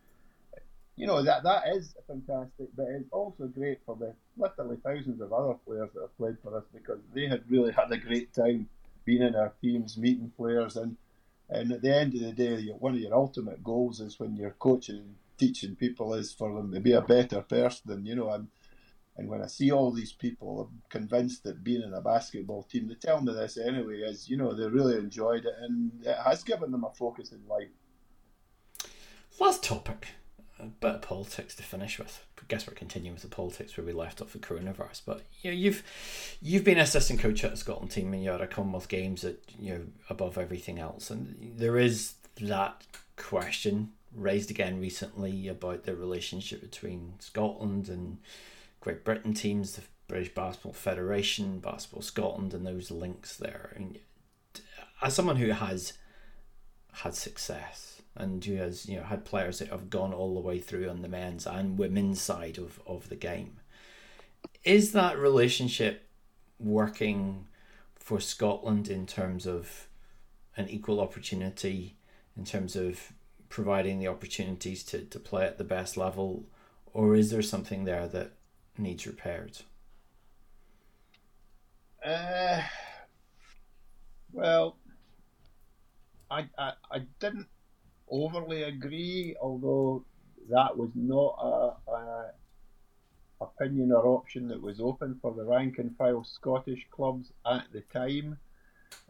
[0.97, 5.33] you know that that is fantastic, but it's also great for the literally thousands of
[5.33, 8.69] other players that have played for us because they had really had a great time
[9.05, 10.97] being in our teams, meeting players, and
[11.49, 14.51] and at the end of the day, one of your ultimate goals is when you're
[14.51, 18.05] coaching and teaching people is for them to be a better person.
[18.05, 18.49] You know, I'm,
[19.17, 22.89] and when I see all these people, I'm convinced that being in a basketball team,
[22.89, 26.43] they tell me this anyway, is you know they really enjoyed it and it has
[26.43, 27.69] given them a focus in life.
[29.39, 30.09] Last topic,
[30.59, 32.25] a bit of politics to finish with.
[32.39, 35.03] I guess we're continuing with the politics where we left off the coronavirus.
[35.05, 35.83] But you know, you've
[36.41, 39.43] you've been assistant coach at the Scotland team, and you're at a Commonwealth Games that
[39.59, 42.85] you know above everything else, and there is that
[43.17, 48.19] question raised again recently about the relationship between Scotland and
[48.81, 53.75] Great Britain teams, the British Basketball Federation, Basketball Scotland, and those links there.
[53.79, 53.99] Mean,
[54.55, 55.95] uh, as someone who has
[56.93, 60.59] had success and who has you know had players that have gone all the way
[60.59, 63.59] through on the men's and women's side of, of the game,
[64.65, 66.09] is that relationship
[66.59, 67.47] working
[67.95, 69.89] for Scotland in terms of
[70.57, 71.97] an equal opportunity,
[72.37, 73.13] in terms of
[73.49, 76.45] providing the opportunities to, to play at the best level,
[76.93, 78.33] or is there something there that
[78.79, 79.59] needs repaired?
[82.05, 82.63] Uh,
[84.33, 84.77] well,
[86.31, 87.49] I, I, I didn't
[88.11, 90.05] overly agree, although
[90.51, 92.31] that was not a, a
[93.41, 97.83] opinion or option that was open for the rank and file Scottish clubs at the
[97.93, 98.39] time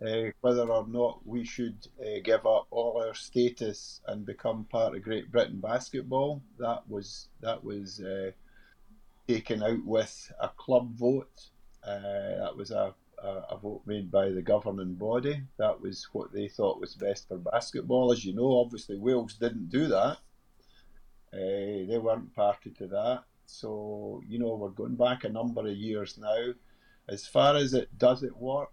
[0.04, 4.94] uh, whether or not we should uh, give up all our status and become part
[4.94, 6.42] of Great Britain basketball.
[6.58, 8.32] That was that was uh,
[9.26, 11.48] taken out with a club vote.
[11.84, 15.42] That was a, a, a, vote made by the governing body.
[15.58, 18.12] That was what they thought was best for basketball.
[18.12, 20.18] As you know, obviously Wales didn't do that.
[21.32, 23.24] Uh, they weren't party to that.
[23.46, 26.52] So you know we're going back a number of years now.
[27.08, 28.72] As far as it does it work,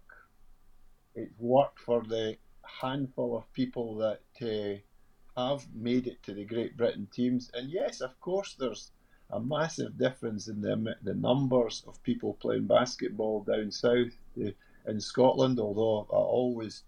[1.14, 4.80] it's worked for the handful of people that uh,
[5.40, 7.50] have made it to the Great Britain teams.
[7.54, 8.90] And yes, of course, there's
[9.30, 14.50] a massive difference in the, the numbers of people playing basketball down south uh,
[14.86, 16.82] in Scotland, although I always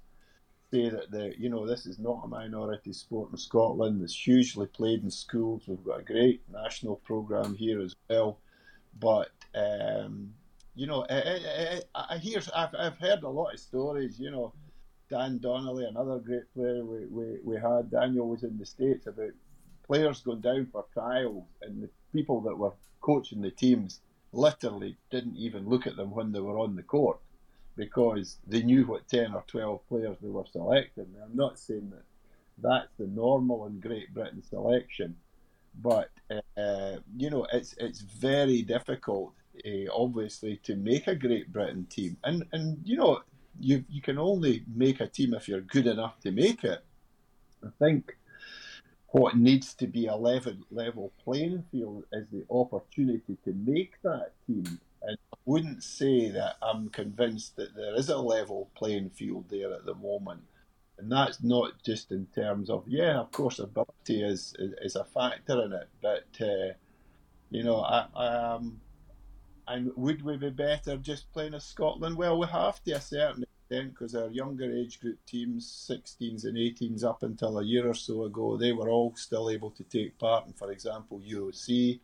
[0.72, 4.02] say that the you know this is not a minority sport in Scotland.
[4.02, 5.62] It's hugely played in schools.
[5.66, 8.38] We've got a great national program here as well,
[9.00, 10.34] but um,
[10.74, 14.20] you know, I, I, I hear I've, I've heard a lot of stories.
[14.20, 14.52] You know,
[15.10, 17.90] Dan Donnelly, another great player we, we, we had.
[17.90, 19.30] Daniel was in the states about
[19.86, 24.00] players going down for trials, and the people that were coaching the teams
[24.32, 27.18] literally didn't even look at them when they were on the court
[27.76, 31.06] because they knew what 10 or 12 players they were selecting.
[31.22, 32.04] I'm not saying that
[32.58, 35.16] that's the normal in Great Britain selection,
[35.82, 41.86] but uh, you know it's it's very difficult, uh, obviously, to make a Great Britain
[41.90, 43.20] team, and and you know
[43.60, 46.82] you you can only make a team if you're good enough to make it.
[47.62, 48.16] I think
[49.08, 54.32] what needs to be a level level playing field is the opportunity to make that
[54.46, 59.46] team and I wouldn't say that I'm convinced that there is a level playing field
[59.48, 60.42] there at the moment.
[60.98, 65.04] And that's not just in terms of, yeah, of course, ability is, is, is a
[65.04, 65.88] factor in it.
[66.02, 66.72] But, uh,
[67.50, 68.80] you know, I, I, um,
[69.68, 72.16] and would we be better just playing as Scotland?
[72.16, 76.56] Well, we have to a certain extent because our younger age group teams, 16s and
[76.56, 80.18] 18s, up until a year or so ago, they were all still able to take
[80.18, 82.00] part in, for example, Euro C.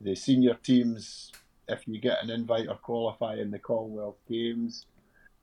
[0.00, 1.32] The senior teams
[1.68, 4.86] if you get an invite or qualify in the Commonwealth Games.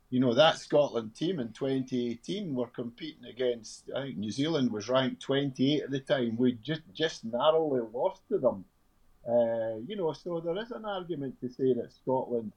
[0.10, 4.88] You know, that Scotland team in 2018 were competing against, I think New Zealand was
[4.88, 6.38] ranked 28 at the time.
[6.38, 8.64] We just, just narrowly lost to them.
[9.28, 12.54] Uh, you know, so there is an argument to say that Scotland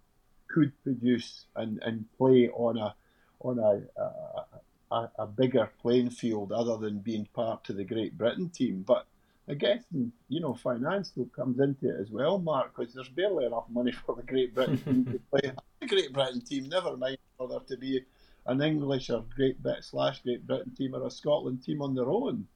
[0.49, 2.95] could produce and, and play on a
[3.41, 8.49] on a, a, a bigger playing field other than being part of the Great Britain
[8.49, 8.83] team.
[8.87, 9.07] But
[9.49, 13.67] I guess you know finance comes into it as well, Mark, because there's barely enough
[13.71, 15.53] money for the Great Britain team to play.
[15.81, 18.01] The Great Britain team, never mind for there to be
[18.47, 22.09] an English or Great Brit slash Great Britain team or a Scotland team on their
[22.09, 22.47] own.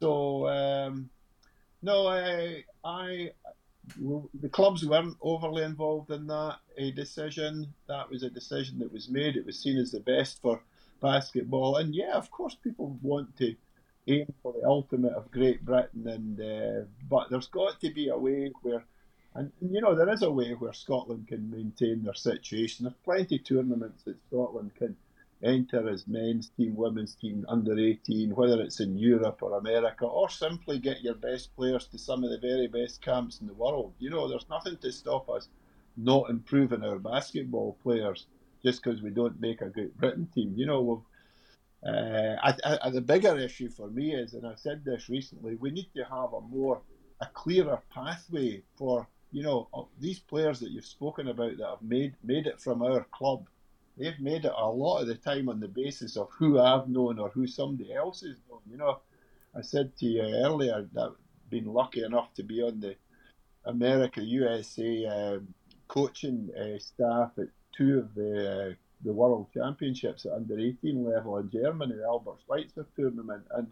[0.00, 1.10] So um,
[1.82, 3.30] no, I, I,
[3.96, 7.72] the clubs weren't overly involved in that a decision.
[7.88, 9.36] That was a decision that was made.
[9.36, 10.60] It was seen as the best for
[11.00, 13.54] basketball, and yeah, of course, people want to
[14.06, 18.16] aim for the ultimate of Great Britain, and uh, but there's got to be a
[18.16, 18.84] way where,
[19.34, 22.84] and you know, there is a way where Scotland can maintain their situation.
[22.84, 24.96] There's plenty of tournaments that Scotland can
[25.42, 30.28] enter as men's team, women's team, under 18, whether it's in Europe or America, or
[30.28, 33.94] simply get your best players to some of the very best camps in the world.
[33.98, 35.48] You know, there's nothing to stop us
[35.96, 38.26] not improving our basketball players
[38.62, 40.54] just because we don't make a Great Britain team.
[40.56, 41.04] You know,
[41.86, 45.70] uh, I, I, the bigger issue for me is, and I've said this recently, we
[45.70, 46.82] need to have a more,
[47.20, 49.68] a clearer pathway for, you know,
[49.98, 53.46] these players that you've spoken about that have made made it from our club.
[54.00, 57.18] They've made it a lot of the time on the basis of who I've known
[57.18, 58.60] or who somebody else has known.
[58.70, 59.00] You know,
[59.54, 62.96] I said to you earlier that I've been lucky enough to be on the
[63.66, 65.54] America USA um,
[65.88, 68.74] coaching uh, staff at two of the uh,
[69.04, 73.44] the World Championships at under 18 level in Germany, the Albert Schweitzer tournament.
[73.50, 73.68] And,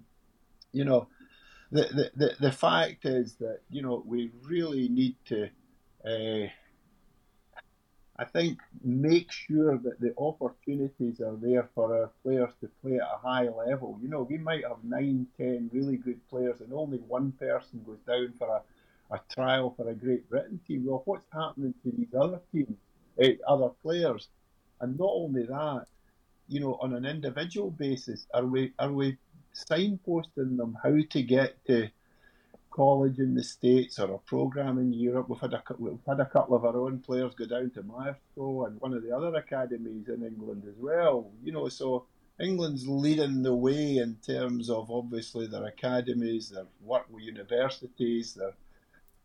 [0.72, 1.09] you know,
[1.70, 5.51] the, the, the, the fact is that, you know, we really need to,
[6.05, 6.49] uh,
[8.20, 13.02] I think, make sure that the opportunities are there for our players to play at
[13.02, 13.96] a high level.
[14.02, 18.00] You know, we might have nine, ten really good players, and only one person goes
[18.06, 20.84] down for a, a trial for a Great Britain team.
[20.84, 22.76] Well, what's happening to these other teams,
[23.22, 24.28] uh, other players?
[24.80, 25.86] And not only that,
[26.48, 29.16] you know, on an individual basis, are we are we
[29.54, 31.88] signposting them how to get to
[32.70, 35.28] college in the states or a program in Europe?
[35.28, 38.66] We've had a we've had a couple of our own players go down to Myerscough
[38.66, 41.30] and one of the other academies in England as well.
[41.42, 42.06] You know, so
[42.40, 48.54] England's leading the way in terms of obviously their academies, their work with universities, their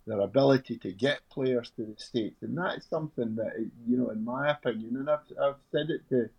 [0.05, 3.53] their ability to get players to the states, and that's something that
[3.87, 6.29] you know, in my opinion, and I've I've said it to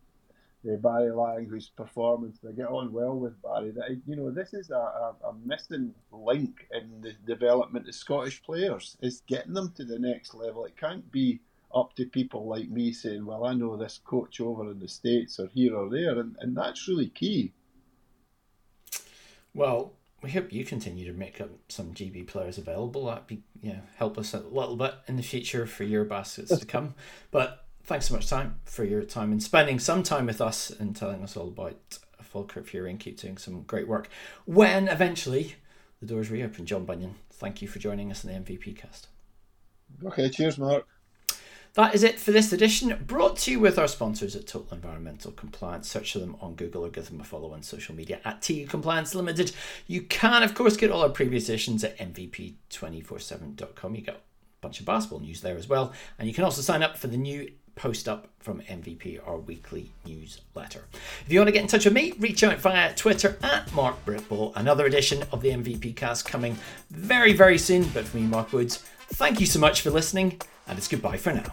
[0.66, 4.54] uh, Barry Lang, whose performance they get on well with Barry, that you know this
[4.54, 9.72] is a, a, a, missing link in the development of Scottish players is getting them
[9.76, 10.64] to the next level.
[10.64, 11.40] It can't be
[11.74, 15.38] up to people like me saying, "Well, I know this coach over in the states
[15.38, 17.52] or here or there," and, and that's really key.
[19.54, 19.94] Well,
[20.24, 23.06] we hope you continue to make some GB players available.
[23.06, 26.66] That'd be yeah, help us a little bit in the future for your baskets to
[26.66, 26.94] come.
[27.30, 30.96] But thanks so much time for your time and spending some time with us and
[30.96, 34.08] telling us all about Falkirk Fury and keep doing some great work.
[34.44, 35.54] When eventually
[36.00, 39.08] the doors reopen, John Bunyan, thank you for joining us in the MVP cast.
[40.04, 40.86] Okay, cheers, Mark.
[41.74, 45.32] That is it for this edition, brought to you with our sponsors at Total Environmental
[45.32, 45.88] Compliance.
[45.88, 48.64] Search for them on Google or give them a follow on social media at TU
[48.66, 49.50] Compliance Limited.
[49.88, 53.94] You can, of course, get all our previous editions at MVP247.com.
[53.94, 54.20] You got a
[54.60, 55.92] bunch of basketball news there as well.
[56.16, 59.90] And you can also sign up for the new post up from MVP, our weekly
[60.06, 60.84] newsletter.
[61.26, 64.04] If you want to get in touch with me, reach out via Twitter at Mark
[64.04, 64.52] Britball.
[64.54, 66.56] Another edition of the MVP cast coming
[66.90, 67.84] very, very soon.
[67.94, 71.32] But for me, Mark Woods, thank you so much for listening, and it's goodbye for
[71.32, 71.52] now.